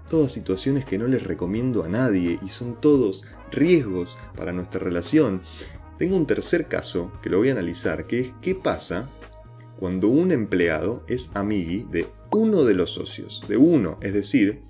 Todas 0.09 0.31
situaciones 0.31 0.85
que 0.85 0.97
no 0.97 1.07
les 1.07 1.23
recomiendo 1.23 1.83
a 1.83 1.89
nadie 1.89 2.39
y 2.43 2.49
son 2.49 2.79
todos 2.79 3.25
riesgos 3.51 4.17
para 4.35 4.53
nuestra 4.53 4.79
relación 4.79 5.41
tengo 5.97 6.17
un 6.17 6.27
tercer 6.27 6.67
caso 6.67 7.11
que 7.21 7.29
lo 7.29 7.37
voy 7.37 7.49
a 7.49 7.53
analizar, 7.53 8.05
que 8.07 8.19
es 8.19 8.33
qué 8.41 8.55
pasa 8.55 9.09
cuando 9.79 10.07
un 10.07 10.31
empleado 10.31 11.03
es 11.07 11.31
amigui 11.35 11.85
de 11.91 12.07
uno 12.31 12.63
de 12.63 12.73
los 12.73 12.91
socios, 12.91 13.43
de 13.47 13.57
uno, 13.57 13.97
es 14.01 14.13
decir, 14.13 14.61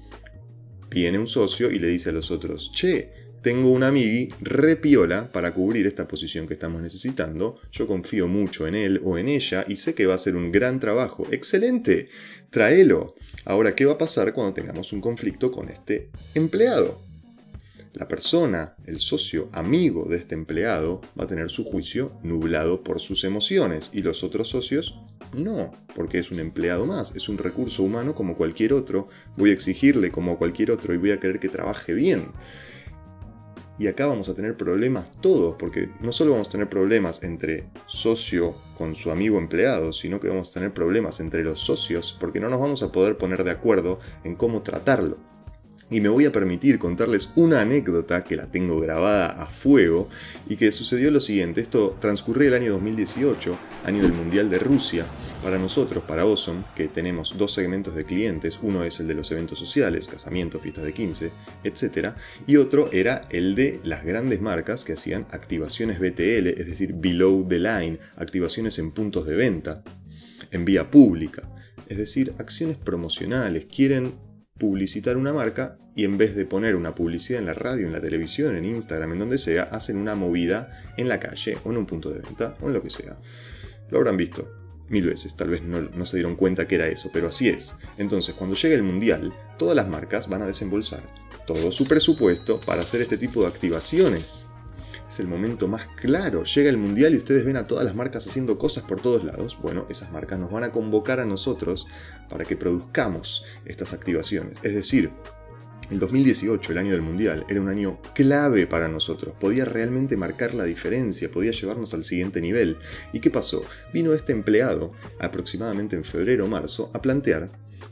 viene 0.89 1.19
un 1.19 1.27
socio 1.27 1.71
y 1.71 1.79
le 1.79 1.87
dice 1.87 2.09
a 2.09 2.13
los 2.13 2.31
otros, 2.31 2.71
che, 2.71 3.11
tengo 3.41 3.69
un 3.69 3.83
amigui 3.83 4.29
repiola 4.41 5.31
para 5.31 5.53
cubrir 5.53 5.85
esta 5.85 6.07
posición 6.07 6.47
que 6.47 6.55
estamos 6.55 6.81
necesitando, 6.81 7.59
yo 7.71 7.85
confío 7.85 8.27
mucho 8.27 8.65
en 8.65 8.73
él 8.73 9.01
o 9.03 9.19
en 9.19 9.27
ella 9.27 9.65
y 9.67 9.75
sé 9.75 9.93
que 9.93 10.07
va 10.07 10.13
a 10.13 10.15
hacer 10.15 10.35
un 10.35 10.51
gran 10.51 10.79
trabajo, 10.79 11.27
excelente, 11.29 12.09
tráelo. 12.49 13.13
Ahora, 13.45 13.75
¿qué 13.75 13.85
va 13.85 13.93
a 13.93 13.97
pasar 13.99 14.33
cuando 14.33 14.53
tengamos 14.53 14.93
un 14.93 15.01
conflicto 15.01 15.51
con 15.51 15.69
este 15.69 16.09
empleado? 16.33 17.04
La 17.95 18.09
persona, 18.09 18.75
el 18.85 18.99
socio 18.99 19.47
amigo 19.53 20.05
de 20.09 20.17
este 20.17 20.35
empleado, 20.35 20.99
va 21.17 21.23
a 21.23 21.27
tener 21.27 21.49
su 21.49 21.63
juicio 21.63 22.11
nublado 22.23 22.83
por 22.83 22.99
sus 22.99 23.23
emociones 23.23 23.89
y 23.93 24.01
los 24.01 24.21
otros 24.21 24.49
socios 24.49 24.99
no, 25.33 25.71
porque 25.95 26.19
es 26.19 26.29
un 26.29 26.41
empleado 26.41 26.85
más, 26.85 27.15
es 27.15 27.29
un 27.29 27.37
recurso 27.37 27.83
humano 27.83 28.13
como 28.13 28.35
cualquier 28.35 28.73
otro, 28.73 29.07
voy 29.37 29.51
a 29.51 29.53
exigirle 29.53 30.11
como 30.11 30.37
cualquier 30.37 30.71
otro 30.71 30.93
y 30.93 30.97
voy 30.97 31.11
a 31.11 31.21
querer 31.21 31.39
que 31.39 31.47
trabaje 31.47 31.93
bien. 31.93 32.25
Y 33.79 33.87
acá 33.87 34.07
vamos 34.07 34.27
a 34.27 34.35
tener 34.35 34.57
problemas 34.57 35.09
todos, 35.21 35.55
porque 35.57 35.89
no 36.01 36.11
solo 36.11 36.31
vamos 36.31 36.49
a 36.49 36.51
tener 36.51 36.67
problemas 36.67 37.23
entre 37.23 37.69
socio 37.87 38.55
con 38.77 38.95
su 38.95 39.09
amigo 39.09 39.37
empleado, 39.37 39.93
sino 39.93 40.19
que 40.19 40.27
vamos 40.27 40.49
a 40.49 40.53
tener 40.55 40.73
problemas 40.73 41.21
entre 41.21 41.45
los 41.45 41.61
socios, 41.61 42.17
porque 42.19 42.41
no 42.41 42.49
nos 42.49 42.59
vamos 42.59 42.83
a 42.83 42.91
poder 42.91 43.17
poner 43.17 43.45
de 43.45 43.51
acuerdo 43.51 43.99
en 44.25 44.35
cómo 44.35 44.63
tratarlo. 44.63 45.34
Y 45.87 46.01
me 46.01 46.09
voy 46.09 46.25
a 46.25 46.31
permitir 46.31 46.79
contarles 46.79 47.29
una 47.35 47.61
anécdota 47.61 48.23
que 48.23 48.35
la 48.35 48.47
tengo 48.47 48.79
grabada 48.79 49.27
a 49.27 49.45
fuego 49.45 50.09
y 50.49 50.55
que 50.55 50.71
sucedió 50.71 51.11
lo 51.11 51.19
siguiente. 51.19 51.61
Esto 51.61 51.95
transcurrió 52.01 52.47
el 52.47 52.55
año 52.55 52.71
2018, 52.71 53.55
año 53.85 54.01
del 54.01 54.13
Mundial 54.13 54.49
de 54.49 54.57
Rusia. 54.57 55.05
Para 55.43 55.59
nosotros, 55.59 56.03
para 56.03 56.25
Ozone, 56.25 56.63
que 56.75 56.87
tenemos 56.87 57.37
dos 57.37 57.53
segmentos 57.53 57.95
de 57.95 58.03
clientes, 58.03 58.57
uno 58.63 58.83
es 58.83 58.99
el 58.99 59.07
de 59.07 59.13
los 59.13 59.31
eventos 59.31 59.59
sociales, 59.59 60.07
casamientos, 60.07 60.63
fiestas 60.63 60.85
de 60.85 60.93
15, 60.93 61.31
etc. 61.63 62.13
Y 62.47 62.55
otro 62.55 62.91
era 62.91 63.27
el 63.29 63.53
de 63.53 63.79
las 63.83 64.03
grandes 64.03 64.41
marcas 64.41 64.85
que 64.85 64.93
hacían 64.93 65.27
activaciones 65.29 65.99
BTL, 65.99 66.47
es 66.47 66.65
decir, 66.65 66.93
below 66.95 67.47
the 67.47 67.59
line, 67.59 67.99
activaciones 68.17 68.79
en 68.79 68.91
puntos 68.91 69.27
de 69.27 69.35
venta. 69.35 69.83
en 70.51 70.65
vía 70.65 70.89
pública, 70.89 71.43
es 71.87 71.97
decir, 71.97 72.33
acciones 72.37 72.77
promocionales. 72.77 73.65
Quieren 73.65 74.13
publicitar 74.57 75.17
una 75.17 75.33
marca 75.33 75.77
y 75.97 76.05
en 76.05 76.17
vez 76.17 76.33
de 76.33 76.45
poner 76.45 76.77
una 76.77 76.95
publicidad 76.95 77.41
en 77.41 77.47
la 77.47 77.53
radio, 77.53 77.87
en 77.87 77.93
la 77.93 77.99
televisión, 77.99 78.55
en 78.55 78.63
Instagram, 78.63 79.11
en 79.11 79.19
donde 79.19 79.37
sea, 79.37 79.63
hacen 79.63 79.97
una 79.97 80.15
movida 80.15 80.93
en 80.95 81.09
la 81.09 81.19
calle 81.19 81.57
o 81.65 81.71
en 81.71 81.77
un 81.77 81.85
punto 81.85 82.09
de 82.09 82.19
venta 82.19 82.55
o 82.61 82.67
en 82.67 82.73
lo 82.73 82.81
que 82.81 82.89
sea. 82.89 83.17
Lo 83.89 83.97
habrán 83.97 84.15
visto 84.15 84.47
mil 84.87 85.05
veces, 85.07 85.35
tal 85.35 85.49
vez 85.49 85.61
no, 85.61 86.05
se 86.05 86.17
dieron 86.17 86.37
cuenta 86.37 86.67
que 86.67 86.75
era 86.75 86.87
eso, 86.87 87.09
pero 87.11 87.27
así 87.27 87.49
es. 87.49 87.75
Entonces, 87.97 88.33
cuando 88.33 88.55
llegue 88.55 88.75
el 88.75 88.83
mundial, 88.83 89.33
todas 89.57 89.75
las 89.75 89.89
marcas 89.89 90.29
van 90.29 90.43
a 90.43 90.47
desembolsar 90.47 91.01
todo 91.45 91.71
su 91.71 91.85
presupuesto 91.85 92.59
para 92.61 92.81
hacer 92.81 93.01
este 93.01 93.17
tipo 93.17 93.41
de 93.41 93.47
activaciones. 93.47 94.44
Es 95.15 95.21
el 95.21 95.27
momento 95.27 95.69
más 95.69 95.87
claro. 95.95 96.43
Llega 96.43 96.69
el 96.69 96.75
mundial 96.75 97.13
y 97.13 97.17
ustedes 97.17 97.45
ven 97.45 97.55
a 97.55 97.65
todas 97.65 97.85
las 97.85 97.95
marcas 97.95 98.27
haciendo 98.27 98.57
cosas 98.57 98.83
por 98.83 98.99
todos 98.99 99.23
lados. 99.23 99.57
Bueno, 99.61 99.85
esas 99.89 100.11
marcas 100.11 100.37
nos 100.37 100.51
van 100.51 100.65
a 100.65 100.73
convocar 100.73 101.21
a 101.21 101.25
nosotros 101.25 101.87
para 102.27 102.43
que 102.43 102.57
produzcamos 102.57 103.45
estas 103.63 103.93
activaciones. 103.93 104.57
Es 104.61 104.73
decir, 104.73 105.11
el 105.89 105.99
2018, 105.99 106.69
el 106.69 106.77
año 106.79 106.91
del 106.91 107.01
Mundial, 107.01 107.45
era 107.47 107.61
un 107.61 107.69
año 107.69 107.97
clave 108.13 108.67
para 108.67 108.89
nosotros, 108.89 109.33
podía 109.39 109.63
realmente 109.63 110.17
marcar 110.17 110.53
la 110.53 110.65
diferencia, 110.65 111.31
podía 111.31 111.51
llevarnos 111.51 111.93
al 111.93 112.03
siguiente 112.03 112.41
nivel. 112.41 112.75
¿Y 113.13 113.21
qué 113.21 113.29
pasó? 113.29 113.63
Vino 113.93 114.11
este 114.13 114.33
empleado, 114.33 114.91
aproximadamente 115.21 115.95
en 115.95 116.03
febrero 116.03 116.43
o 116.43 116.49
marzo, 116.49 116.91
a 116.93 117.01
plantear 117.01 117.47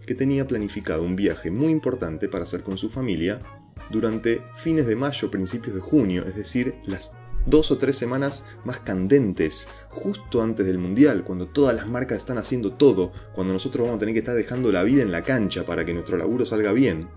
que 0.06 0.14
tenía 0.14 0.46
planificado 0.46 1.04
un 1.04 1.16
viaje 1.16 1.52
muy 1.52 1.72
importante 1.72 2.28
para 2.28 2.44
hacer 2.44 2.64
con 2.64 2.78
su 2.78 2.90
familia 2.90 3.42
durante 3.90 4.42
fines 4.56 4.86
de 4.86 4.96
mayo, 4.96 5.32
principios 5.32 5.76
de 5.76 5.82
junio, 5.82 6.26
es 6.26 6.36
decir, 6.36 6.76
las 6.86 7.12
dos 7.46 7.72
o 7.72 7.78
tres 7.78 7.98
semanas 7.98 8.44
más 8.64 8.80
candentes, 8.80 9.68
justo 9.90 10.42
antes 10.42 10.66
del 10.66 10.78
Mundial, 10.78 11.24
cuando 11.24 11.48
todas 11.48 11.76
las 11.76 11.88
marcas 11.88 12.20
están 12.20 12.38
haciendo 12.38 12.74
todo, 12.74 13.12
cuando 13.34 13.54
nosotros 13.54 13.86
vamos 13.86 13.98
a 13.98 14.00
tener 14.00 14.14
que 14.14 14.20
estar 14.20 14.36
dejando 14.36 14.72
la 14.72 14.84
vida 14.84 15.04
en 15.04 15.12
la 15.12 15.24
cancha 15.24 15.66
para 15.66 15.86
que 15.86 15.94
nuestro 15.94 16.18
laburo 16.18 16.46
salga 16.46 16.72
bien 16.72 17.08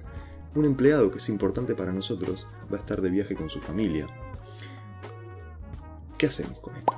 un 0.58 0.64
empleado 0.64 1.10
que 1.10 1.18
es 1.18 1.28
importante 1.28 1.74
para 1.74 1.92
nosotros 1.92 2.46
va 2.72 2.78
a 2.78 2.80
estar 2.80 3.00
de 3.00 3.10
viaje 3.10 3.34
con 3.34 3.50
su 3.50 3.60
familia. 3.60 4.06
¿Qué 6.16 6.26
hacemos 6.26 6.58
con 6.60 6.74
esto? 6.76 6.92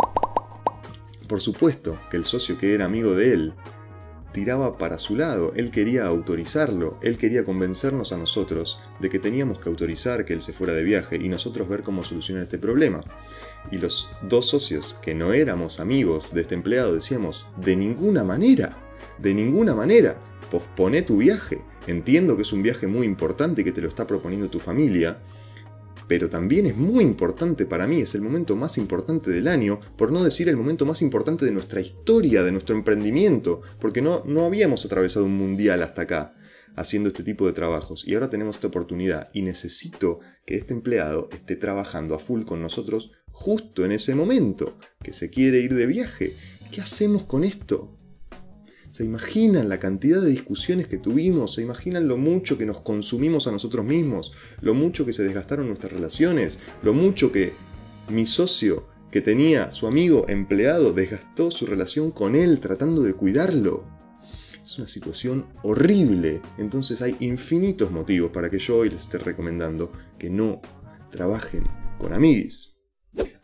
Por 1.27 1.41
supuesto 1.41 1.99
que 2.11 2.17
el 2.17 2.25
socio 2.25 2.57
que 2.57 2.75
era 2.75 2.85
amigo 2.85 3.15
de 3.15 3.33
él 3.33 3.55
tiraba 4.38 4.78
para 4.78 5.00
su 5.00 5.16
lado, 5.16 5.52
él 5.57 5.73
quería 5.73 6.07
autorizarlo, 6.07 6.97
él 7.02 7.18
quería 7.18 7.45
convencernos 7.45 8.12
a 8.12 8.16
nosotros 8.16 8.78
de 9.00 9.11
que 9.11 9.18
teníamos 9.18 9.59
que 9.59 9.68
autorizar 9.68 10.25
que 10.25 10.33
él 10.33 10.42
se 10.42 10.52
fuera 10.52 10.75
de 10.75 10.85
viaje 10.85 11.16
y 11.16 11.28
nosotros 11.28 11.68
ver 11.68 11.83
cómo 11.83 12.04
solucionar 12.04 12.45
este 12.45 12.57
problema. 12.57 13.00
Y 13.73 13.78
los 13.78 14.09
dos 14.23 14.47
socios 14.47 14.97
que 15.02 15.12
no 15.12 15.33
éramos 15.33 15.80
amigos 15.80 16.33
de 16.33 16.42
este 16.42 16.54
empleado 16.54 16.95
decíamos, 16.95 17.47
de 17.57 17.75
ninguna 17.75 18.23
manera, 18.23 18.76
de 19.18 19.35
ninguna 19.35 19.75
manera, 19.75 20.21
pospone 20.52 21.02
tu 21.02 21.16
viaje. 21.16 21.61
Entiendo 21.88 22.37
que 22.37 22.42
es 22.42 22.52
un 22.52 22.62
viaje 22.62 22.87
muy 22.87 23.07
importante 23.07 23.62
y 23.62 23.64
que 23.64 23.73
te 23.73 23.80
lo 23.80 23.88
está 23.88 24.07
proponiendo 24.07 24.49
tu 24.49 24.61
familia, 24.61 25.18
pero 26.09 26.29
también 26.31 26.67
es 26.67 26.77
muy 26.77 27.05
importante 27.05 27.67
para 27.67 27.87
mí, 27.87 28.00
es 28.00 28.15
el 28.15 28.23
momento 28.23 28.57
más 28.57 28.79
importante 28.79 29.31
del 29.31 29.47
año, 29.47 29.81
por 29.97 30.11
no 30.11 30.25
decir 30.25 30.49
el 30.49 30.57
momento 30.57 30.87
más 30.87 31.03
importante 31.03 31.45
de 31.45 31.53
nuestra 31.53 31.81
historia, 31.81 32.43
de 32.43 32.50
nuestro 32.50 32.75
emprendimiento, 32.75 33.61
porque 33.81 34.03
no, 34.03 34.25
no 34.27 34.45
habíamos 34.45 34.85
atravesado 34.85 35.27
un 35.27 35.37
mundial 35.37 35.83
hasta 35.83 36.03
acá 36.03 36.35
haciendo 36.75 37.09
este 37.09 37.23
tipo 37.23 37.47
de 37.47 37.53
trabajos 37.53 38.07
y 38.07 38.15
ahora 38.15 38.31
tenemos 38.31 38.57
esta 38.57 38.69
oportunidad 38.69 39.31
y 39.33 39.43
necesito 39.43 40.21
que 40.47 40.57
este 40.57 40.75
empleado 40.75 41.29
esté 41.33 41.57
trabajando 41.57 42.15
a 42.15 42.19
full 42.19 42.45
con 42.45 42.62
nosotros 42.62 43.11
justo 43.31 43.85
en 43.85 43.93
ese 43.93 44.15
momento, 44.15 44.77
que 45.03 45.12
se 45.12 45.31
quiere 45.31 45.61
ir 45.61 45.75
de 45.75 45.87
viaje. 45.87 46.35
¿Qué 46.73 46.81
hacemos 46.81 47.25
con 47.25 47.45
esto? 47.45 47.97
¿Se 48.99 49.05
imaginan 49.05 49.69
la 49.69 49.78
cantidad 49.78 50.21
de 50.21 50.28
discusiones 50.28 50.88
que 50.88 50.99
tuvimos? 50.99 51.55
¿Se 51.55 51.62
imaginan 51.62 52.09
lo 52.09 52.17
mucho 52.17 52.59
que 52.59 52.67
nos 52.67 52.81
consumimos 52.81 53.47
a 53.47 53.52
nosotros 53.52 53.87
mismos? 53.87 54.33
¿Lo 54.61 54.75
mucho 54.75 55.07
que 55.07 55.12
se 55.12 55.23
desgastaron 55.23 55.69
nuestras 55.69 55.93
relaciones? 55.93 56.59
¿Lo 56.83 56.95
mucho 56.95 57.31
que 57.31 57.52
mi 58.09 58.26
socio, 58.26 58.88
que 59.12 59.21
tenía 59.21 59.71
su 59.71 59.87
amigo 59.87 60.26
empleado, 60.28 60.93
desgastó 60.93 61.52
su 61.52 61.64
relación 61.64 62.11
con 62.11 62.35
él 62.35 62.59
tratando 62.59 63.02
de 63.05 63.14
cuidarlo? 63.14 63.85
Es 64.64 64.76
una 64.78 64.88
situación 64.88 65.47
horrible. 65.62 66.40
Entonces 66.59 67.00
hay 67.00 67.14
infinitos 67.21 67.93
motivos 67.93 68.33
para 68.33 68.50
que 68.50 68.59
yo 68.59 68.78
hoy 68.78 68.90
les 68.90 69.02
esté 69.02 69.19
recomendando 69.19 69.93
que 70.19 70.28
no 70.28 70.61
trabajen 71.12 71.69
con 72.00 72.12
amigos. 72.12 72.76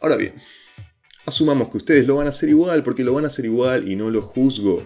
Ahora 0.01 0.17
bien, 0.17 0.35
asumamos 1.27 1.69
que 1.69 1.77
ustedes 1.77 2.09
lo 2.09 2.17
van 2.17 2.27
a 2.27 2.31
hacer 2.31 2.49
igual 2.49 2.83
porque 2.83 3.05
lo 3.05 3.15
van 3.15 3.23
a 3.23 3.29
hacer 3.29 3.45
igual 3.45 3.89
y 3.89 3.95
no 3.95 4.11
lo 4.11 4.21
juzgo 4.21 4.83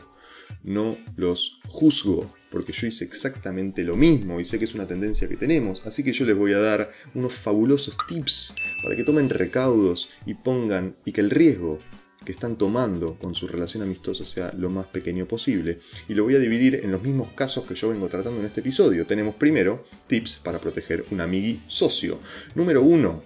no 0.65 0.97
los 1.17 1.61
juzgo, 1.69 2.35
porque 2.51 2.73
yo 2.73 2.87
hice 2.87 3.05
exactamente 3.05 3.83
lo 3.83 3.97
mismo 3.97 4.41
y 4.41 4.45
sé 4.45 4.59
que 4.59 4.65
es 4.65 4.75
una 4.75 4.87
tendencia 4.87 5.29
que 5.29 5.37
tenemos, 5.37 5.87
así 5.87 6.03
que 6.03 6.13
yo 6.13 6.25
les 6.25 6.37
voy 6.37 6.53
a 6.53 6.59
dar 6.59 6.93
unos 7.15 7.35
fabulosos 7.35 7.97
tips 8.09 8.55
para 8.83 8.97
que 8.97 9.05
tomen 9.05 9.29
recaudos 9.29 10.09
y 10.27 10.35
pongan 10.35 10.95
y 11.05 11.13
que 11.13 11.21
el 11.21 11.31
riesgo 11.31 11.79
que 12.25 12.33
están 12.33 12.57
tomando 12.57 13.15
con 13.15 13.35
su 13.35 13.47
relación 13.47 13.83
amistosa 13.83 14.25
sea 14.25 14.53
lo 14.57 14.71
más 14.71 14.87
pequeño 14.87 15.27
posible. 15.27 15.79
Y 16.09 16.15
lo 16.15 16.25
voy 16.25 16.35
a 16.35 16.41
dividir 16.41 16.75
en 16.83 16.91
los 16.91 17.03
mismos 17.03 17.31
casos 17.33 17.65
que 17.65 17.75
yo 17.75 17.89
vengo 17.91 18.09
tratando 18.09 18.41
en 18.41 18.47
este 18.47 18.61
episodio. 18.61 19.07
Tenemos 19.07 19.37
primero 19.37 19.87
tips 20.09 20.41
para 20.43 20.59
proteger 20.59 21.05
un 21.11 21.21
amigui 21.21 21.63
socio. 21.69 22.19
Número 22.55 22.83
uno, 22.83 23.23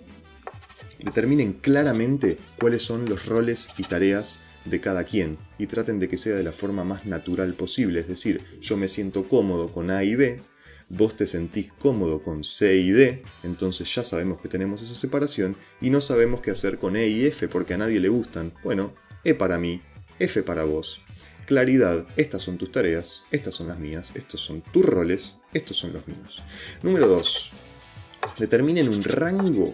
determinen 1.02 1.54
claramente 1.54 2.38
cuáles 2.60 2.82
son 2.82 3.08
los 3.08 3.26
roles 3.26 3.68
y 3.78 3.84
tareas 3.84 4.40
de 4.64 4.81
cada 4.81 5.04
quien 5.04 5.38
y 5.59 5.66
traten 5.66 5.99
de 5.99 6.09
que 6.09 6.19
sea 6.19 6.37
de 6.37 6.42
la 6.42 6.52
forma 6.52 6.85
más 6.85 7.07
natural 7.07 7.54
posible, 7.54 8.00
es 8.00 8.09
decir, 8.09 8.40
yo 8.61 8.76
me 8.76 8.88
siento 8.88 9.25
cómodo 9.25 9.69
con 9.69 9.90
A 9.90 10.04
y 10.04 10.14
B, 10.14 10.40
vos 10.88 11.16
te 11.16 11.26
sentís 11.26 11.73
cómodo 11.78 12.23
con 12.23 12.45
C 12.45 12.76
y 12.76 12.90
D, 12.90 13.23
entonces 13.45 13.92
ya 13.95 14.04
sabemos 14.04 14.40
que 14.40 14.49
tenemos 14.49 14.83
esa 14.83 14.95
separación 14.95 15.57
y 15.81 15.90
no 15.90 16.00
sabemos 16.00 16.42
qué 16.42 16.50
hacer 16.50 16.78
con 16.78 16.97
E 16.97 17.09
y 17.09 17.26
F 17.26 17.49
porque 17.49 17.75
a 17.75 17.78
nadie 17.78 18.00
le 18.00 18.09
gustan. 18.09 18.52
Bueno, 18.62 18.92
E 19.25 19.35
para 19.35 19.59
mí, 19.59 19.81
F 20.19 20.42
para 20.42 20.64
vos. 20.64 21.00
Claridad, 21.47 22.07
estas 22.16 22.42
son 22.42 22.57
tus 22.57 22.71
tareas, 22.71 23.25
estas 23.31 23.54
son 23.54 23.69
las 23.69 23.78
mías, 23.78 24.12
estos 24.14 24.40
son 24.40 24.62
tus 24.62 24.85
roles, 24.85 25.38
estos 25.52 25.76
son 25.76 25.92
los 25.92 26.07
míos. 26.07 26.42
Número 26.83 27.09
2. 27.09 27.50
Determinen 28.38 28.88
un 28.88 29.02
rango 29.02 29.73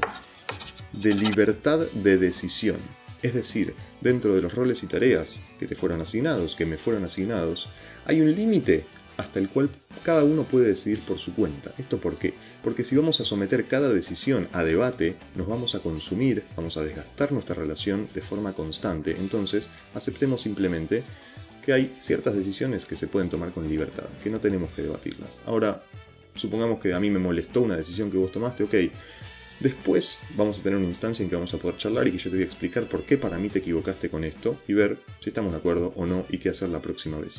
de 0.92 1.12
libertad 1.12 1.80
de 1.80 2.16
decisión. 2.16 2.78
Es 3.22 3.34
decir, 3.34 3.74
dentro 4.00 4.34
de 4.34 4.42
los 4.42 4.54
roles 4.54 4.82
y 4.82 4.86
tareas 4.86 5.40
que 5.58 5.66
te 5.66 5.74
fueron 5.74 6.00
asignados, 6.00 6.54
que 6.54 6.66
me 6.66 6.76
fueron 6.76 7.04
asignados, 7.04 7.68
hay 8.06 8.20
un 8.20 8.34
límite 8.34 8.84
hasta 9.16 9.40
el 9.40 9.48
cual 9.48 9.68
cada 10.04 10.22
uno 10.22 10.44
puede 10.44 10.68
decidir 10.68 11.00
por 11.00 11.18
su 11.18 11.34
cuenta. 11.34 11.72
¿Esto 11.76 11.98
por 11.98 12.16
qué? 12.16 12.34
Porque 12.62 12.84
si 12.84 12.94
vamos 12.94 13.20
a 13.20 13.24
someter 13.24 13.66
cada 13.66 13.88
decisión 13.88 14.48
a 14.52 14.62
debate, 14.62 15.16
nos 15.34 15.48
vamos 15.48 15.74
a 15.74 15.80
consumir, 15.80 16.44
vamos 16.56 16.76
a 16.76 16.84
desgastar 16.84 17.32
nuestra 17.32 17.56
relación 17.56 18.08
de 18.14 18.22
forma 18.22 18.52
constante. 18.52 19.16
Entonces, 19.18 19.66
aceptemos 19.94 20.40
simplemente 20.40 21.02
que 21.66 21.72
hay 21.72 21.96
ciertas 21.98 22.36
decisiones 22.36 22.86
que 22.86 22.96
se 22.96 23.08
pueden 23.08 23.28
tomar 23.28 23.50
con 23.50 23.68
libertad, 23.68 24.06
que 24.22 24.30
no 24.30 24.38
tenemos 24.38 24.70
que 24.70 24.82
debatirlas. 24.82 25.40
Ahora, 25.44 25.82
supongamos 26.36 26.78
que 26.78 26.94
a 26.94 27.00
mí 27.00 27.10
me 27.10 27.18
molestó 27.18 27.62
una 27.62 27.76
decisión 27.76 28.12
que 28.12 28.18
vos 28.18 28.30
tomaste, 28.30 28.62
ok, 28.62 28.74
Después 29.60 30.18
vamos 30.36 30.60
a 30.60 30.62
tener 30.62 30.78
una 30.78 30.86
instancia 30.86 31.22
en 31.22 31.28
que 31.28 31.34
vamos 31.34 31.52
a 31.52 31.58
poder 31.58 31.76
charlar 31.76 32.06
y 32.06 32.12
que 32.12 32.18
yo 32.18 32.30
te 32.30 32.36
voy 32.36 32.44
a 32.44 32.46
explicar 32.46 32.84
por 32.84 33.02
qué 33.02 33.18
para 33.18 33.38
mí 33.38 33.48
te 33.48 33.58
equivocaste 33.58 34.08
con 34.08 34.22
esto 34.22 34.56
y 34.68 34.72
ver 34.72 34.98
si 35.20 35.30
estamos 35.30 35.50
de 35.50 35.58
acuerdo 35.58 35.92
o 35.96 36.06
no 36.06 36.24
y 36.28 36.38
qué 36.38 36.50
hacer 36.50 36.68
la 36.68 36.80
próxima 36.80 37.18
vez. 37.18 37.34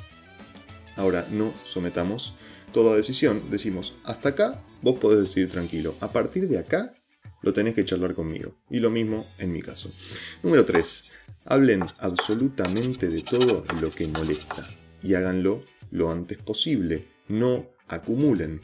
Ahora 0.97 1.25
no 1.31 1.53
sometamos 1.65 2.33
toda 2.73 2.97
decisión, 2.97 3.43
decimos 3.49 3.95
hasta 4.03 4.29
acá 4.29 4.61
vos 4.81 4.99
podés 4.99 5.19
decir 5.21 5.49
tranquilo, 5.49 5.95
a 6.01 6.11
partir 6.11 6.49
de 6.49 6.57
acá 6.57 6.93
lo 7.41 7.53
tenés 7.53 7.73
que 7.73 7.85
charlar 7.85 8.15
conmigo. 8.15 8.55
Y 8.69 8.79
lo 8.79 8.89
mismo 8.89 9.25
en 9.37 9.53
mi 9.53 9.61
caso. 9.61 9.89
Número 10.43 10.65
3. 10.65 11.05
Hablen 11.45 11.85
absolutamente 11.99 13.07
de 13.07 13.21
todo 13.21 13.63
lo 13.81 13.91
que 13.91 14.09
molesta 14.09 14.67
y 15.01 15.13
háganlo 15.13 15.63
lo 15.89 16.11
antes 16.11 16.37
posible. 16.43 17.05
No 17.29 17.69
acumulen. 17.87 18.61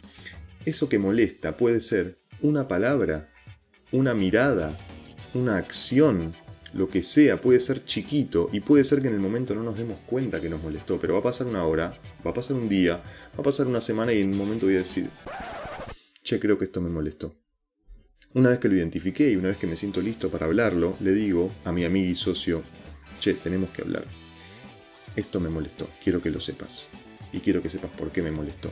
Eso 0.66 0.90
que 0.90 1.00
molesta 1.00 1.56
puede 1.56 1.80
ser 1.80 2.18
una 2.42 2.68
palabra 2.68 3.30
una 3.96 4.14
mirada, 4.14 4.78
una 5.34 5.58
acción, 5.58 6.34
lo 6.74 6.90
que 6.90 7.02
sea, 7.02 7.38
puede 7.38 7.62
ser 7.62 7.86
chiquito 7.86 8.50
y 8.52 8.60
puede 8.60 8.84
ser 8.84 9.02
que 9.02 9.08
en 9.08 9.14
el 9.14 9.22
momento 9.22 9.56
no 9.56 9.64
nos 9.64 9.78
demos 9.78 9.98
cuenta 10.06 10.42
que 10.42 10.50
nos 10.50 10.62
molestó, 10.62 11.00
pero 11.00 11.14
va 11.14 11.22
a 11.22 11.24
pasar 11.24 11.48
una 11.48 11.64
hora, 11.64 11.94
va 12.26 12.32
a 12.32 12.34
pasar 12.34 12.58
un 12.58 12.68
día, 12.68 12.98
va 12.98 13.40
a 13.40 13.44
pasar 13.44 13.68
una 13.68 13.80
semana 13.80 14.12
y 14.12 14.22
en 14.22 14.32
un 14.32 14.38
momento 14.38 14.66
voy 14.66 14.76
a 14.76 14.80
decir, 14.80 15.08
che, 16.24 16.40
creo 16.42 16.58
que 16.58 16.66
esto 16.66 16.82
me 16.82 16.90
molestó. 16.90 17.36
Una 18.34 18.50
vez 18.50 18.60
que 18.60 18.68
lo 18.68 18.76
identifiqué 18.76 19.32
y 19.32 19.38
una 19.38 19.48
vez 19.48 19.58
que 19.58 19.68
me 19.68 19.78
siento 19.78 20.02
listo 20.02 20.30
para 20.30 20.46
hablarlo, 20.46 20.98
le 21.00 21.14
digo 21.14 21.54
a 21.64 21.72
mi 21.72 21.86
amigo 21.86 22.12
y 22.12 22.16
socio, 22.16 22.64
che, 23.22 23.34
tenemos 23.36 23.70
que 23.70 23.84
hablar. 23.84 24.04
Esto 25.16 25.40
me 25.40 25.48
molestó, 25.48 25.90
quiero 26.04 26.22
que 26.22 26.32
lo 26.32 26.42
sepas. 26.42 26.88
Y 27.32 27.40
quiero 27.40 27.62
que 27.62 27.70
sepas 27.70 27.92
por 27.92 28.12
qué 28.12 28.22
me 28.22 28.32
molestó. 28.32 28.70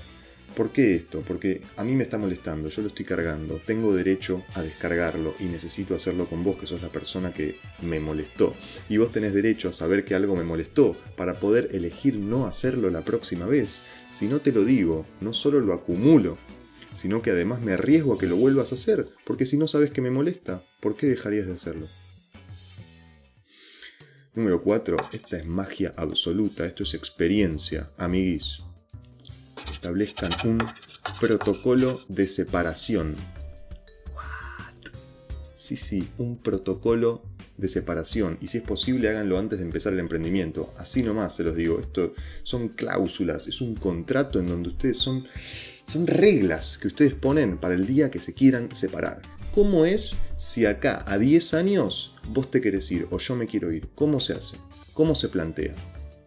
¿Por 0.56 0.70
qué 0.70 0.96
esto? 0.96 1.22
Porque 1.22 1.62
a 1.78 1.84
mí 1.84 1.94
me 1.94 2.04
está 2.04 2.20
molestando, 2.20 2.70
yo 2.70 2.84
lo 2.84 2.90
estoy 2.90 3.06
cargando, 3.06 3.60
tengo 3.66 3.96
derecho 3.96 4.44
a 4.54 4.62
descargarlo 4.62 5.34
y 5.40 5.46
necesito 5.46 5.96
hacerlo 5.96 6.26
con 6.28 6.44
vos, 6.44 6.58
que 6.58 6.68
sos 6.68 6.82
la 6.82 6.90
persona 6.90 7.34
que 7.34 7.58
me 7.82 8.00
molestó. 8.00 8.54
Y 8.88 8.98
vos 8.98 9.12
tenés 9.12 9.34
derecho 9.34 9.70
a 9.70 9.74
saber 9.74 10.06
que 10.06 10.14
algo 10.14 10.36
me 10.36 10.44
molestó 10.44 10.96
para 11.16 11.40
poder 11.40 11.70
elegir 11.74 12.18
no 12.18 12.46
hacerlo 12.46 12.92
la 12.92 13.02
próxima 13.02 13.48
vez. 13.48 13.82
Si 14.12 14.28
no 14.28 14.42
te 14.42 14.52
lo 14.52 14.64
digo, 14.64 15.08
no 15.22 15.34
solo 15.34 15.60
lo 15.60 15.74
acumulo, 15.74 16.38
sino 16.94 17.24
que 17.24 17.32
además 17.32 17.62
me 17.62 17.74
arriesgo 17.74 18.14
a 18.14 18.20
que 18.20 18.28
lo 18.28 18.36
vuelvas 18.36 18.72
a 18.72 18.76
hacer, 18.76 19.08
porque 19.26 19.48
si 19.48 19.58
no 19.58 19.68
sabes 19.68 19.90
que 19.90 20.02
me 20.02 20.12
molesta, 20.12 20.64
¿por 20.82 20.96
qué 20.96 21.08
dejarías 21.08 21.48
de 21.48 21.54
hacerlo? 21.54 21.88
Número 24.36 24.62
4. 24.62 24.98
Esta 25.14 25.38
es 25.38 25.46
magia 25.48 25.94
absoluta, 25.96 26.66
esto 26.66 26.84
es 26.84 26.94
experiencia, 26.94 27.90
amiguis 27.98 28.60
establezcan 29.84 30.32
un 30.46 30.66
protocolo 31.20 32.00
de 32.08 32.26
separación. 32.26 33.16
Sí, 35.58 35.76
sí, 35.76 36.08
un 36.18 36.38
protocolo 36.38 37.24
de 37.58 37.68
separación. 37.68 38.38
Y 38.40 38.48
si 38.48 38.60
es 38.60 38.64
posible, 38.64 39.10
háganlo 39.10 39.38
antes 39.38 39.60
de 39.60 39.66
empezar 39.66 39.92
el 39.92 40.00
emprendimiento. 40.00 40.74
Así 40.78 41.04
nomás 41.04 41.36
se 41.36 41.44
los 41.44 41.58
digo. 41.58 41.82
Esto 41.82 42.14
son 42.44 42.70
cláusulas, 42.70 43.50
es 43.50 43.60
un 43.60 43.76
contrato 43.76 44.40
en 44.40 44.48
donde 44.48 44.70
ustedes 44.70 44.98
son. 44.98 45.28
Son 45.86 46.08
reglas 46.08 46.78
que 46.78 46.88
ustedes 46.88 47.14
ponen 47.14 47.58
para 47.58 47.74
el 47.74 47.86
día 47.86 48.10
que 48.10 48.20
se 48.20 48.34
quieran 48.34 48.74
separar. 48.74 49.22
¿Cómo 49.54 49.84
es 49.84 50.16
si 50.38 50.66
acá 50.66 51.04
a 51.06 51.18
10 51.18 51.56
años 51.56 52.16
vos 52.30 52.50
te 52.50 52.62
querés 52.62 52.90
ir 52.90 53.08
o 53.12 53.18
yo 53.18 53.36
me 53.36 53.48
quiero 53.48 53.70
ir? 53.74 53.90
¿Cómo 53.96 54.22
se 54.22 54.32
hace? 54.32 54.56
¿Cómo 54.94 55.14
se 55.14 55.28
plantea? 55.28 55.76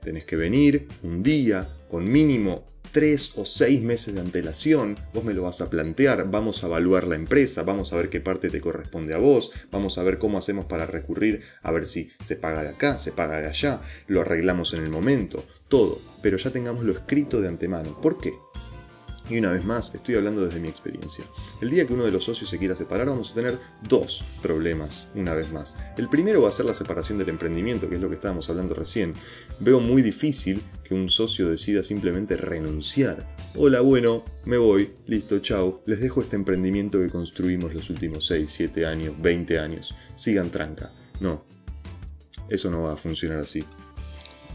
Tenés 0.07 0.25
que 0.25 0.37
venir 0.37 0.87
un 1.03 1.25
día 1.25 1.67
con 1.91 2.09
mínimo 2.09 2.65
tres 2.93 3.33
o 3.35 3.45
seis 3.45 3.83
meses 3.83 4.15
de 4.15 4.21
antelación, 4.21 4.97
vos 5.13 5.25
me 5.25 5.35
lo 5.35 5.43
vas 5.43 5.61
a 5.61 5.69
plantear, 5.69 6.31
vamos 6.31 6.63
a 6.63 6.69
evaluar 6.69 7.09
la 7.09 7.17
empresa, 7.17 7.65
vamos 7.65 7.93
a 7.93 7.97
ver 7.97 8.09
qué 8.09 8.21
parte 8.21 8.49
te 8.49 8.61
corresponde 8.61 9.15
a 9.15 9.19
vos, 9.19 9.51
vamos 9.73 9.99
a 9.99 10.05
ver 10.05 10.19
cómo 10.19 10.39
hacemos 10.39 10.67
para 10.67 10.87
recurrir, 10.87 11.43
a 11.61 11.73
ver 11.73 11.87
si 11.87 12.13
se 12.23 12.37
paga 12.37 12.63
de 12.63 12.69
acá, 12.69 13.01
se 13.01 13.11
paga 13.11 13.41
de 13.41 13.49
allá, 13.49 13.81
lo 14.07 14.21
arreglamos 14.21 14.75
en 14.75 14.85
el 14.85 14.91
momento, 14.91 15.45
todo, 15.67 15.99
pero 16.23 16.37
ya 16.37 16.51
tengamos 16.51 16.85
lo 16.85 16.93
escrito 16.93 17.41
de 17.41 17.49
antemano. 17.49 18.01
¿Por 18.01 18.17
qué? 18.19 18.33
Y 19.29 19.39
una 19.39 19.51
vez 19.51 19.65
más, 19.65 19.93
estoy 19.93 20.15
hablando 20.15 20.45
desde 20.47 20.61
mi 20.61 20.69
experiencia. 20.69 21.25
El 21.61 21.71
día 21.71 21.85
que 21.85 21.95
uno 21.95 22.05
de 22.05 22.13
los 22.13 22.25
socios 22.25 22.49
se 22.49 22.59
quiera 22.59 22.77
separar, 22.77 23.09
vamos 23.09 23.33
a 23.33 23.35
tener 23.35 23.59
dos 23.89 24.23
problemas, 24.41 25.11
una 25.17 25.35
vez 25.35 25.53
más. 25.53 25.77
El 25.97 26.09
primero 26.09 26.43
va 26.43 26.49
a 26.49 26.53
ser 26.53 26.67
la 26.67 26.75
separación 26.75 27.19
del 27.19 27.31
emprendimiento, 27.31 27.89
que 27.89 27.97
es 27.97 28.01
lo 28.01 28.09
que 28.09 28.15
estábamos 28.15 28.49
hablando 28.49 28.75
recién. 28.75 29.15
Veo 29.59 29.81
muy 29.81 30.03
difícil 30.03 30.63
que 30.85 30.95
un 30.95 31.09
socio 31.09 31.49
decida 31.49 31.83
simplemente 31.83 32.37
renunciar. 32.37 33.27
Hola, 33.57 33.81
bueno, 33.81 34.25
me 34.45 34.59
voy, 34.59 34.93
listo, 35.07 35.41
chao. 35.41 35.83
Les 35.87 36.01
dejo 36.01 36.21
este 36.21 36.37
emprendimiento 36.37 37.01
que 37.01 37.11
construimos 37.11 37.75
los 37.75 37.91
últimos 37.91 38.27
6, 38.27 38.49
7 38.49 38.87
años, 38.87 39.21
20 39.21 39.59
años. 39.59 39.93
Sigan 40.15 40.51
tranca. 40.51 40.93
No, 41.19 41.45
eso 42.49 42.71
no 42.71 42.83
va 42.83 42.93
a 42.93 42.97
funcionar 42.97 43.41
así 43.41 43.65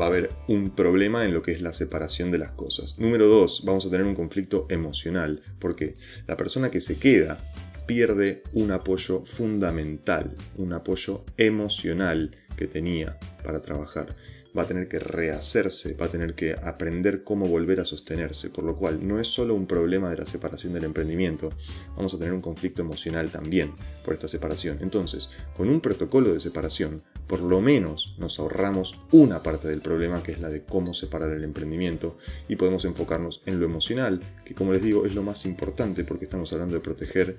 va 0.01 0.05
a 0.05 0.09
haber 0.09 0.31
un 0.47 0.71
problema 0.71 1.23
en 1.25 1.33
lo 1.33 1.43
que 1.43 1.51
es 1.51 1.61
la 1.61 1.73
separación 1.73 2.31
de 2.31 2.39
las 2.39 2.51
cosas. 2.53 2.97
Número 2.97 3.27
dos, 3.27 3.61
vamos 3.63 3.85
a 3.85 3.89
tener 3.91 4.07
un 4.07 4.15
conflicto 4.15 4.65
emocional, 4.69 5.43
porque 5.59 5.93
la 6.25 6.35
persona 6.35 6.71
que 6.71 6.81
se 6.81 6.97
queda 6.97 7.37
pierde 7.85 8.41
un 8.53 8.71
apoyo 8.71 9.23
fundamental, 9.25 10.33
un 10.57 10.73
apoyo 10.73 11.23
emocional 11.37 12.35
que 12.57 12.65
tenía 12.65 13.19
para 13.43 13.61
trabajar 13.61 14.15
va 14.57 14.63
a 14.63 14.67
tener 14.67 14.87
que 14.87 14.99
rehacerse, 14.99 15.93
va 15.95 16.07
a 16.07 16.11
tener 16.11 16.35
que 16.35 16.53
aprender 16.53 17.23
cómo 17.23 17.45
volver 17.45 17.79
a 17.79 17.85
sostenerse, 17.85 18.49
por 18.49 18.63
lo 18.63 18.75
cual 18.75 19.07
no 19.07 19.19
es 19.19 19.27
solo 19.27 19.55
un 19.55 19.67
problema 19.67 20.09
de 20.09 20.17
la 20.17 20.25
separación 20.25 20.73
del 20.73 20.83
emprendimiento, 20.83 21.49
vamos 21.95 22.13
a 22.13 22.17
tener 22.17 22.33
un 22.33 22.41
conflicto 22.41 22.81
emocional 22.81 23.31
también 23.31 23.73
por 24.03 24.13
esta 24.13 24.27
separación. 24.27 24.79
Entonces, 24.81 25.29
con 25.55 25.69
un 25.69 25.81
protocolo 25.81 26.33
de 26.33 26.39
separación, 26.39 27.03
por 27.27 27.41
lo 27.41 27.61
menos 27.61 28.15
nos 28.17 28.39
ahorramos 28.39 28.99
una 29.11 29.41
parte 29.41 29.67
del 29.67 29.81
problema 29.81 30.21
que 30.21 30.33
es 30.33 30.39
la 30.39 30.49
de 30.49 30.63
cómo 30.63 30.93
separar 30.93 31.31
el 31.31 31.43
emprendimiento 31.43 32.17
y 32.49 32.57
podemos 32.57 32.83
enfocarnos 32.85 33.41
en 33.45 33.59
lo 33.59 33.65
emocional, 33.65 34.19
que 34.43 34.53
como 34.53 34.73
les 34.73 34.81
digo 34.81 35.05
es 35.05 35.15
lo 35.15 35.23
más 35.23 35.45
importante 35.45 36.03
porque 36.03 36.25
estamos 36.25 36.51
hablando 36.51 36.75
de 36.75 36.81
proteger 36.81 37.37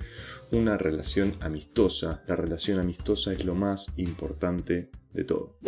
una 0.51 0.79
relación 0.79 1.35
amistosa. 1.41 2.23
La 2.27 2.37
relación 2.37 2.79
amistosa 2.79 3.33
es 3.33 3.45
lo 3.45 3.55
más 3.55 3.93
importante 3.97 4.91
de 5.13 5.25
todo. 5.25 5.59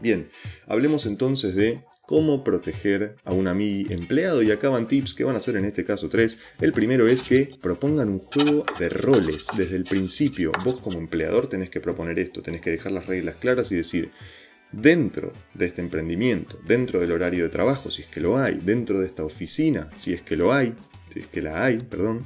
Bien, 0.00 0.28
hablemos 0.66 1.06
entonces 1.06 1.54
de 1.54 1.84
cómo 2.06 2.44
proteger 2.44 3.16
a 3.24 3.32
un 3.32 3.46
amigo 3.46 3.92
empleado 3.92 4.42
y 4.42 4.50
acá 4.50 4.68
van 4.68 4.86
tips 4.86 5.14
que 5.14 5.24
van 5.24 5.36
a 5.36 5.40
ser 5.40 5.56
en 5.56 5.64
este 5.64 5.84
caso 5.84 6.08
tres. 6.08 6.38
El 6.60 6.72
primero 6.72 7.06
es 7.06 7.22
que 7.22 7.48
propongan 7.60 8.08
un 8.08 8.18
juego 8.18 8.66
de 8.78 8.88
roles 8.88 9.46
desde 9.56 9.76
el 9.76 9.84
principio. 9.84 10.52
Vos 10.64 10.80
como 10.80 10.98
empleador 10.98 11.48
tenés 11.48 11.70
que 11.70 11.80
proponer 11.80 12.18
esto, 12.18 12.42
tenés 12.42 12.60
que 12.60 12.70
dejar 12.70 12.92
las 12.92 13.06
reglas 13.06 13.36
claras 13.36 13.70
y 13.72 13.76
decir, 13.76 14.10
dentro 14.72 15.32
de 15.54 15.66
este 15.66 15.82
emprendimiento, 15.82 16.58
dentro 16.66 17.00
del 17.00 17.12
horario 17.12 17.44
de 17.44 17.50
trabajo, 17.50 17.90
si 17.90 18.02
es 18.02 18.08
que 18.08 18.20
lo 18.20 18.38
hay, 18.38 18.60
dentro 18.62 18.98
de 19.00 19.06
esta 19.06 19.24
oficina, 19.24 19.88
si 19.94 20.12
es 20.12 20.22
que 20.22 20.36
lo 20.36 20.52
hay, 20.52 20.74
si 21.12 21.20
es 21.20 21.26
que 21.28 21.42
la 21.42 21.64
hay, 21.64 21.78
perdón, 21.78 22.24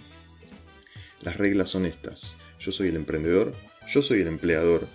las 1.22 1.36
reglas 1.36 1.68
son 1.68 1.86
estas. 1.86 2.36
Yo 2.58 2.72
soy 2.72 2.88
el 2.88 2.96
emprendedor, 2.96 3.52
yo 3.88 4.02
soy 4.02 4.20
el 4.20 4.28
empleador, 4.28 4.86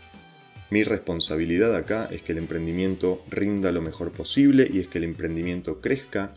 mi 0.71 0.83
responsabilidad 0.85 1.75
acá 1.75 2.07
es 2.11 2.21
que 2.23 2.31
el 2.31 2.37
emprendimiento 2.37 3.21
rinda 3.29 3.73
lo 3.73 3.81
mejor 3.81 4.11
posible 4.11 4.69
y 4.71 4.79
es 4.79 4.87
que 4.87 4.99
el 4.99 5.03
emprendimiento 5.03 5.81
crezca 5.81 6.33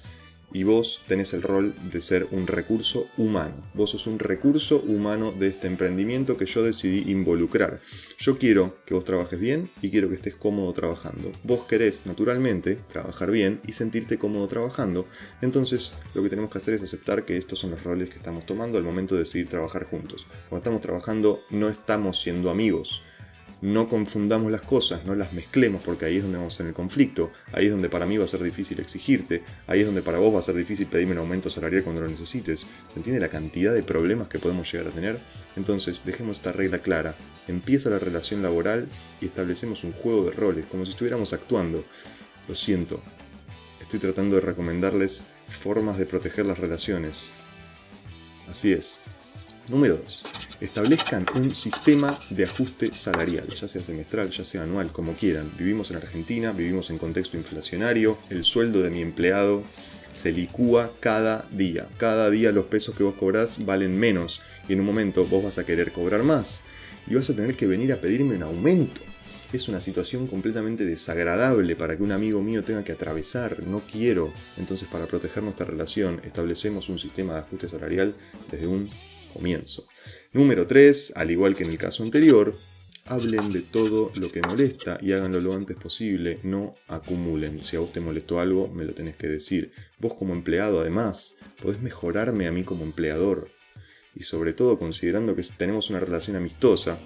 y 0.52 0.64
vos 0.64 1.02
tenés 1.06 1.32
el 1.34 1.42
rol 1.42 1.72
de 1.92 2.00
ser 2.00 2.26
un 2.32 2.48
recurso 2.48 3.08
humano. 3.16 3.54
Vos 3.74 3.90
sos 3.90 4.08
un 4.08 4.18
recurso 4.18 4.80
humano 4.80 5.30
de 5.30 5.46
este 5.46 5.68
emprendimiento 5.68 6.36
que 6.36 6.46
yo 6.46 6.64
decidí 6.64 7.12
involucrar. 7.12 7.80
Yo 8.18 8.36
quiero 8.36 8.76
que 8.84 8.94
vos 8.94 9.04
trabajes 9.04 9.38
bien 9.38 9.70
y 9.82 9.90
quiero 9.90 10.08
que 10.08 10.16
estés 10.16 10.34
cómodo 10.34 10.72
trabajando. 10.72 11.30
Vos 11.44 11.64
querés, 11.68 12.04
naturalmente, 12.04 12.78
trabajar 12.90 13.30
bien 13.30 13.60
y 13.68 13.72
sentirte 13.72 14.18
cómodo 14.18 14.48
trabajando. 14.48 15.06
Entonces, 15.42 15.92
lo 16.12 16.24
que 16.24 16.28
tenemos 16.28 16.50
que 16.50 16.58
hacer 16.58 16.74
es 16.74 16.82
aceptar 16.82 17.24
que 17.24 17.36
estos 17.36 17.60
son 17.60 17.70
los 17.70 17.84
roles 17.84 18.10
que 18.10 18.16
estamos 18.16 18.46
tomando 18.46 18.78
al 18.78 18.84
momento 18.84 19.14
de 19.14 19.20
decidir 19.20 19.48
trabajar 19.48 19.84
juntos. 19.84 20.26
Cuando 20.48 20.58
estamos 20.58 20.82
trabajando, 20.82 21.38
no 21.50 21.68
estamos 21.68 22.20
siendo 22.20 22.50
amigos 22.50 23.03
no 23.64 23.88
confundamos 23.88 24.52
las 24.52 24.60
cosas, 24.60 25.06
no 25.06 25.14
las 25.14 25.32
mezclemos, 25.32 25.80
porque 25.82 26.04
ahí 26.04 26.18
es 26.18 26.22
donde 26.22 26.36
vamos 26.36 26.60
en 26.60 26.66
el 26.66 26.74
conflicto, 26.74 27.32
ahí 27.50 27.64
es 27.64 27.72
donde 27.72 27.88
para 27.88 28.04
mí 28.04 28.18
va 28.18 28.26
a 28.26 28.28
ser 28.28 28.42
difícil 28.42 28.78
exigirte, 28.78 29.42
ahí 29.66 29.80
es 29.80 29.86
donde 29.86 30.02
para 30.02 30.18
vos 30.18 30.34
va 30.34 30.40
a 30.40 30.42
ser 30.42 30.54
difícil 30.54 30.86
pedirme 30.86 31.12
un 31.12 31.20
aumento 31.20 31.48
salarial 31.48 31.82
cuando 31.82 32.02
lo 32.02 32.08
necesites. 32.08 32.60
¿Se 32.60 32.98
entiende 32.98 33.20
la 33.20 33.30
cantidad 33.30 33.72
de 33.72 33.82
problemas 33.82 34.28
que 34.28 34.38
podemos 34.38 34.70
llegar 34.70 34.88
a 34.88 34.90
tener? 34.90 35.18
Entonces, 35.56 36.04
dejemos 36.04 36.36
esta 36.36 36.52
regla 36.52 36.80
clara. 36.80 37.14
Empieza 37.48 37.88
la 37.88 37.98
relación 37.98 38.42
laboral 38.42 38.86
y 39.22 39.26
establecemos 39.26 39.82
un 39.82 39.92
juego 39.92 40.26
de 40.26 40.32
roles, 40.32 40.66
como 40.66 40.84
si 40.84 40.90
estuviéramos 40.90 41.32
actuando. 41.32 41.82
Lo 42.46 42.54
siento, 42.54 43.00
estoy 43.80 43.98
tratando 43.98 44.34
de 44.34 44.42
recomendarles 44.42 45.24
formas 45.62 45.96
de 45.96 46.04
proteger 46.04 46.44
las 46.44 46.58
relaciones. 46.58 47.28
Así 48.50 48.74
es. 48.74 48.98
Número 49.68 49.96
2. 49.96 50.22
Establezcan 50.60 51.24
un 51.34 51.54
sistema 51.54 52.18
de 52.28 52.44
ajuste 52.44 52.94
salarial, 52.94 53.46
ya 53.48 53.66
sea 53.66 53.82
semestral, 53.82 54.30
ya 54.30 54.44
sea 54.44 54.62
anual, 54.64 54.92
como 54.92 55.14
quieran. 55.14 55.50
Vivimos 55.58 55.90
en 55.90 55.96
Argentina, 55.96 56.52
vivimos 56.52 56.90
en 56.90 56.98
contexto 56.98 57.38
inflacionario, 57.38 58.18
el 58.28 58.44
sueldo 58.44 58.82
de 58.82 58.90
mi 58.90 59.00
empleado 59.00 59.62
se 60.14 60.32
licúa 60.32 60.90
cada 61.00 61.46
día. 61.50 61.88
Cada 61.96 62.28
día 62.28 62.52
los 62.52 62.66
pesos 62.66 62.94
que 62.94 63.04
vos 63.04 63.14
cobrás 63.14 63.64
valen 63.64 63.98
menos 63.98 64.42
y 64.68 64.74
en 64.74 64.80
un 64.80 64.86
momento 64.86 65.24
vos 65.24 65.42
vas 65.42 65.58
a 65.58 65.64
querer 65.64 65.92
cobrar 65.92 66.22
más 66.24 66.60
y 67.06 67.14
vas 67.14 67.30
a 67.30 67.34
tener 67.34 67.56
que 67.56 67.66
venir 67.66 67.90
a 67.92 68.00
pedirme 68.00 68.36
un 68.36 68.42
aumento. 68.42 69.00
Es 69.50 69.68
una 69.68 69.80
situación 69.80 70.26
completamente 70.26 70.84
desagradable 70.84 71.74
para 71.74 71.96
que 71.96 72.02
un 72.02 72.12
amigo 72.12 72.42
mío 72.42 72.64
tenga 72.64 72.84
que 72.84 72.92
atravesar. 72.92 73.62
No 73.62 73.78
quiero. 73.78 74.32
Entonces, 74.58 74.88
para 74.88 75.06
proteger 75.06 75.42
nuestra 75.44 75.64
relación, 75.64 76.20
establecemos 76.24 76.88
un 76.88 76.98
sistema 76.98 77.34
de 77.34 77.38
ajuste 77.40 77.68
salarial 77.68 78.14
desde 78.50 78.66
un 78.66 78.90
comienzo. 79.34 79.86
Número 80.32 80.66
3, 80.66 81.12
al 81.16 81.30
igual 81.30 81.54
que 81.54 81.64
en 81.64 81.70
el 81.70 81.78
caso 81.78 82.02
anterior, 82.02 82.54
hablen 83.06 83.52
de 83.52 83.60
todo 83.60 84.10
lo 84.14 84.32
que 84.32 84.40
molesta 84.40 84.98
y 85.02 85.12
háganlo 85.12 85.40
lo 85.40 85.54
antes 85.54 85.76
posible, 85.76 86.38
no 86.42 86.74
acumulen. 86.88 87.62
Si 87.62 87.76
a 87.76 87.80
vos 87.80 87.92
te 87.92 88.00
molestó 88.00 88.40
algo, 88.40 88.68
me 88.68 88.84
lo 88.84 88.94
tenés 88.94 89.16
que 89.16 89.28
decir. 89.28 89.72
Vos 89.98 90.14
como 90.14 90.32
empleado, 90.32 90.80
además, 90.80 91.36
podés 91.60 91.80
mejorarme 91.80 92.46
a 92.46 92.52
mí 92.52 92.64
como 92.64 92.84
empleador. 92.84 93.48
Y 94.16 94.22
sobre 94.22 94.52
todo, 94.52 94.78
considerando 94.78 95.36
que 95.36 95.42
tenemos 95.56 95.90
una 95.90 96.00
relación 96.00 96.36
amistosa, 96.36 96.98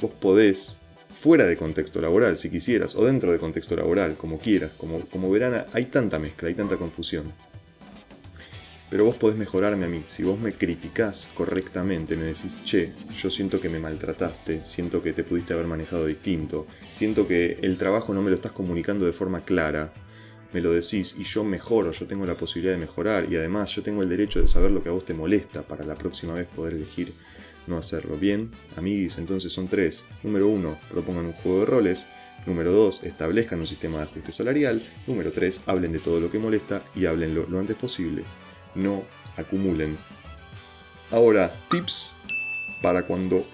vos 0.00 0.10
podés, 0.10 0.78
fuera 1.20 1.46
de 1.46 1.56
contexto 1.56 2.00
laboral, 2.00 2.38
si 2.38 2.50
quisieras, 2.50 2.96
o 2.96 3.04
dentro 3.04 3.30
de 3.32 3.38
contexto 3.38 3.76
laboral, 3.76 4.16
como 4.16 4.38
quieras, 4.38 4.72
como, 4.76 5.00
como 5.00 5.30
verán, 5.30 5.66
hay 5.72 5.84
tanta 5.86 6.18
mezcla, 6.18 6.48
hay 6.48 6.54
tanta 6.54 6.76
confusión. 6.76 7.32
Pero 8.92 9.06
vos 9.06 9.16
podés 9.16 9.38
mejorarme 9.38 9.86
a 9.86 9.88
mí. 9.88 10.04
Si 10.06 10.22
vos 10.22 10.38
me 10.38 10.52
criticás 10.52 11.26
correctamente, 11.34 12.14
me 12.14 12.24
decís, 12.24 12.54
che, 12.66 12.92
yo 13.16 13.30
siento 13.30 13.58
que 13.58 13.70
me 13.70 13.78
maltrataste, 13.78 14.66
siento 14.66 15.02
que 15.02 15.14
te 15.14 15.24
pudiste 15.24 15.54
haber 15.54 15.66
manejado 15.66 16.04
distinto, 16.04 16.66
siento 16.92 17.26
que 17.26 17.58
el 17.62 17.78
trabajo 17.78 18.12
no 18.12 18.20
me 18.20 18.28
lo 18.28 18.36
estás 18.36 18.52
comunicando 18.52 19.06
de 19.06 19.12
forma 19.12 19.40
clara, 19.40 19.94
me 20.52 20.60
lo 20.60 20.72
decís 20.72 21.14
y 21.18 21.24
yo 21.24 21.42
mejoro, 21.42 21.92
yo 21.92 22.06
tengo 22.06 22.26
la 22.26 22.34
posibilidad 22.34 22.74
de 22.74 22.80
mejorar 22.80 23.32
y 23.32 23.36
además 23.36 23.70
yo 23.70 23.82
tengo 23.82 24.02
el 24.02 24.10
derecho 24.10 24.42
de 24.42 24.48
saber 24.48 24.70
lo 24.70 24.82
que 24.82 24.90
a 24.90 24.92
vos 24.92 25.06
te 25.06 25.14
molesta 25.14 25.62
para 25.62 25.86
la 25.86 25.94
próxima 25.94 26.34
vez 26.34 26.46
poder 26.48 26.74
elegir 26.74 27.14
no 27.66 27.78
hacerlo. 27.78 28.18
Bien, 28.18 28.50
amiguis, 28.76 29.16
entonces 29.16 29.54
son 29.54 29.68
tres. 29.68 30.04
Número 30.22 30.48
uno, 30.48 30.78
propongan 30.90 31.24
un 31.24 31.32
juego 31.32 31.60
de 31.60 31.64
roles. 31.64 32.04
Número 32.44 32.70
dos, 32.72 33.02
establezcan 33.04 33.60
un 33.60 33.66
sistema 33.66 33.96
de 33.96 34.04
ajuste 34.04 34.32
salarial. 34.32 34.86
Número 35.06 35.32
tres, 35.32 35.62
hablen 35.64 35.92
de 35.92 36.00
todo 36.00 36.20
lo 36.20 36.30
que 36.30 36.38
molesta 36.38 36.82
y 36.94 37.06
háblenlo 37.06 37.46
lo 37.48 37.58
antes 37.58 37.76
posible. 37.76 38.24
No 38.74 39.02
acumulen. 39.36 39.96
Ahora, 41.10 41.52
tips 41.70 42.12
para 42.80 43.02
cuando 43.02 43.44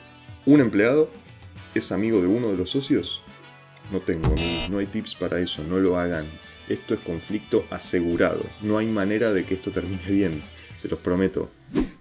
un 0.46 0.60
empleado 0.60 1.10
es 1.74 1.92
amigo 1.92 2.20
de 2.20 2.26
uno 2.26 2.48
de 2.48 2.56
los 2.56 2.70
socios. 2.70 3.20
No 3.92 4.00
tengo, 4.00 4.34
no 4.70 4.78
hay 4.78 4.86
tips 4.86 5.14
para 5.14 5.40
eso, 5.40 5.64
no 5.64 5.78
lo 5.78 5.98
hagan. 5.98 6.24
Esto 6.68 6.94
es 6.94 7.00
conflicto 7.00 7.64
asegurado. 7.70 8.44
No 8.62 8.78
hay 8.78 8.86
manera 8.86 9.32
de 9.32 9.44
que 9.44 9.54
esto 9.54 9.70
termine 9.70 10.04
bien, 10.08 10.42
se 10.76 10.88
los 10.88 10.98
prometo. 10.98 11.50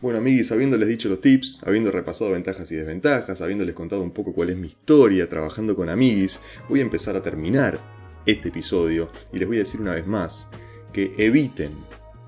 Bueno, 0.02 0.20
amiguis, 0.20 0.52
habiéndoles 0.52 0.88
dicho 0.88 1.10
los 1.10 1.22
tips, 1.22 1.62
habiendo 1.66 1.92
repasado 1.92 2.32
ventajas 2.32 2.72
y 2.72 2.76
desventajas, 2.76 3.42
habiéndoles 3.42 3.76
contado 3.76 4.04
un 4.04 4.12
poco 4.12 4.34
cuál 4.34 4.50
es 4.50 4.58
mi 4.58 4.68
historia 4.68 5.28
trabajando 5.28 5.76
con 5.76 5.90
amiguis, 5.90 6.40
voy 6.70 6.80
a 6.80 6.84
empezar 6.84 7.16
a 7.16 7.24
terminar 7.24 7.80
este 8.26 8.50
episodio 8.50 9.10
y 9.34 9.40
les 9.40 9.48
voy 9.48 9.58
a 9.58 9.62
decir 9.62 9.82
una 9.82 9.94
vez 9.94 10.06
más 10.06 10.48
que 10.94 11.14
eviten 11.18 11.72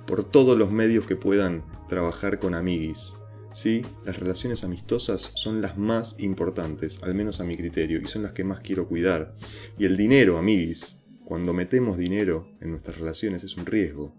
por 0.09 0.23
todos 0.23 0.57
los 0.57 0.71
medios 0.71 1.05
que 1.05 1.15
puedan 1.15 1.63
trabajar 1.87 2.39
con 2.39 2.55
amiguis. 2.55 3.13
¿Sí? 3.53 3.85
Las 4.05 4.17
relaciones 4.17 4.63
amistosas 4.63 5.31
son 5.35 5.61
las 5.61 5.77
más 5.77 6.19
importantes, 6.19 7.03
al 7.03 7.13
menos 7.13 7.39
a 7.39 7.43
mi 7.43 7.55
criterio, 7.55 8.01
y 8.01 8.07
son 8.07 8.23
las 8.23 8.31
que 8.31 8.43
más 8.43 8.61
quiero 8.61 8.87
cuidar. 8.87 9.35
Y 9.77 9.85
el 9.85 9.97
dinero, 9.97 10.39
amiguis, 10.39 10.99
cuando 11.25 11.53
metemos 11.53 11.95
dinero 11.95 12.47
en 12.59 12.71
nuestras 12.71 12.97
relaciones 12.97 13.43
es 13.43 13.55
un 13.55 13.67
riesgo. 13.67 14.15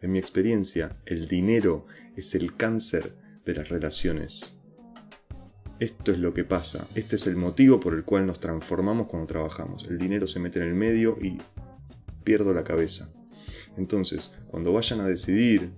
En 0.00 0.12
mi 0.12 0.20
experiencia, 0.20 0.98
el 1.04 1.26
dinero 1.26 1.86
es 2.14 2.36
el 2.36 2.54
cáncer 2.54 3.12
de 3.44 3.54
las 3.54 3.68
relaciones. 3.68 4.56
Esto 5.80 6.12
es 6.12 6.18
lo 6.20 6.32
que 6.32 6.44
pasa, 6.44 6.86
este 6.94 7.16
es 7.16 7.26
el 7.26 7.34
motivo 7.34 7.80
por 7.80 7.94
el 7.94 8.04
cual 8.04 8.24
nos 8.24 8.38
transformamos 8.38 9.08
cuando 9.08 9.26
trabajamos. 9.26 9.84
El 9.90 9.98
dinero 9.98 10.28
se 10.28 10.38
mete 10.38 10.60
en 10.60 10.66
el 10.66 10.74
medio 10.74 11.16
y 11.20 11.38
pierdo 12.22 12.54
la 12.54 12.62
cabeza. 12.62 13.10
Entonces, 13.76 14.32
cuando 14.48 14.72
vayan 14.72 15.00
a 15.00 15.06
decidir 15.06 15.70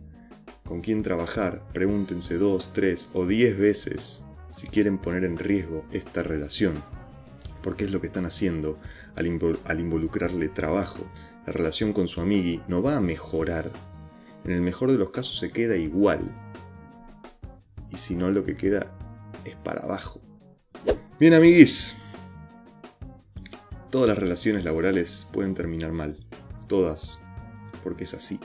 con 0.64 0.80
quién 0.80 1.02
trabajar, 1.02 1.62
pregúntense 1.72 2.36
dos, 2.38 2.72
tres 2.72 3.08
o 3.14 3.26
diez 3.26 3.56
veces 3.56 4.22
si 4.52 4.66
quieren 4.66 4.98
poner 4.98 5.24
en 5.24 5.38
riesgo 5.38 5.84
esta 5.92 6.22
relación. 6.22 6.74
Porque 7.62 7.84
es 7.84 7.90
lo 7.90 8.00
que 8.00 8.06
están 8.06 8.26
haciendo 8.26 8.78
al, 9.14 9.26
involucrarle 9.80 10.48
trabajo. 10.48 11.04
La 11.46 11.52
relación 11.52 11.92
con 11.92 12.08
su 12.08 12.20
amigui 12.20 12.60
no 12.68 12.82
va 12.82 12.96
a 12.96 13.00
mejorar 13.00 13.70
en 14.46 14.52
el 14.52 14.60
mejor 14.60 14.92
de 14.92 14.98
los 14.98 15.10
casos 15.10 15.38
se 15.38 15.50
queda 15.50 15.76
igual. 15.76 16.20
Y 17.90 17.96
si 17.96 18.14
no, 18.14 18.30
lo 18.30 18.44
que 18.44 18.56
queda 18.56 18.86
es 19.44 19.56
para 19.56 19.80
abajo. 19.80 20.20
Bien, 21.18 21.34
amiguis. 21.34 21.96
Todas 23.90 24.06
las 24.08 24.18
relaciones 24.18 24.64
laborales 24.64 25.26
pueden 25.32 25.54
terminar 25.54 25.90
mal. 25.90 26.16
Todas. 26.68 27.25
Porque 27.86 28.02
es 28.02 28.14
así. 28.14 28.40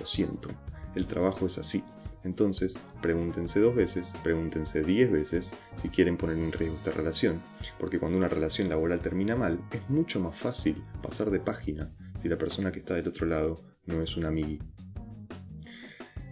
Lo 0.00 0.06
siento. 0.06 0.48
El 0.94 1.06
trabajo 1.06 1.44
es 1.44 1.58
así. 1.58 1.84
Entonces, 2.24 2.78
pregúntense 3.02 3.60
dos 3.60 3.74
veces, 3.74 4.10
pregúntense 4.22 4.82
diez 4.82 5.12
veces 5.12 5.52
si 5.76 5.90
quieren 5.90 6.16
poner 6.16 6.38
en 6.38 6.52
riesgo 6.52 6.78
esta 6.78 6.90
relación. 6.90 7.42
Porque 7.78 7.98
cuando 7.98 8.16
una 8.16 8.30
relación 8.30 8.70
laboral 8.70 9.00
termina 9.00 9.36
mal, 9.36 9.60
es 9.72 9.90
mucho 9.90 10.20
más 10.20 10.38
fácil 10.38 10.82
pasar 11.02 11.30
de 11.30 11.38
página 11.38 11.92
si 12.16 12.30
la 12.30 12.38
persona 12.38 12.72
que 12.72 12.78
está 12.78 12.94
del 12.94 13.08
otro 13.08 13.26
lado 13.26 13.60
no 13.84 14.00
es 14.00 14.16
un 14.16 14.24
amigui. 14.24 14.58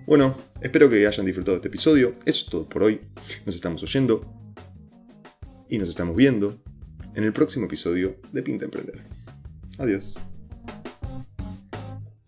Bueno, 0.06 0.34
espero 0.62 0.88
que 0.88 1.06
hayan 1.06 1.26
disfrutado 1.26 1.58
este 1.58 1.68
episodio. 1.68 2.14
Eso 2.24 2.44
es 2.44 2.46
todo 2.46 2.66
por 2.66 2.84
hoy. 2.84 3.02
Nos 3.44 3.54
estamos 3.54 3.82
oyendo 3.82 4.24
y 5.68 5.76
nos 5.76 5.90
estamos 5.90 6.16
viendo 6.16 6.58
en 7.14 7.22
el 7.22 7.34
próximo 7.34 7.66
episodio 7.66 8.16
de 8.32 8.42
Pinta 8.42 8.64
Emprender. 8.64 9.04
Adiós. 9.76 10.16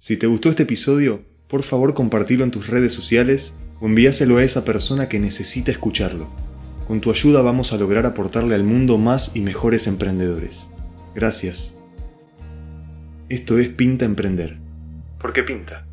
Si 0.03 0.17
te 0.17 0.27
gustó 0.27 0.49
este 0.49 0.65
episodio, 0.65 1.23
por 1.47 1.63
favor 1.63 1.95
compartilo 1.95 2.43
en 2.43 2.51
tus 2.51 2.67
redes 2.67 2.93
sociales 2.93 3.55
o 3.81 3.87
envíaselo 3.87 4.39
a 4.39 4.43
esa 4.43 4.65
persona 4.65 5.09
que 5.09 5.21
necesita 5.21 5.71
escucharlo. 5.71 6.29
Con 6.89 7.01
tu 7.01 7.13
ayuda 7.13 7.41
vamos 7.41 7.73
a 7.73 7.77
lograr 7.77 8.05
aportarle 8.05 8.57
al 8.57 8.65
mundo 8.65 8.99
más 8.99 9.37
y 9.37 9.43
mejores 9.43 9.87
emprendedores. 9.87 10.69
Gracias. 11.15 11.77
Esto 13.29 13.61
es 13.61 13.69
Pinta 13.69 14.05
Emprender. 14.05 14.59
¿Por 15.21 15.33
qué 15.33 15.45
pinta? 15.45 15.87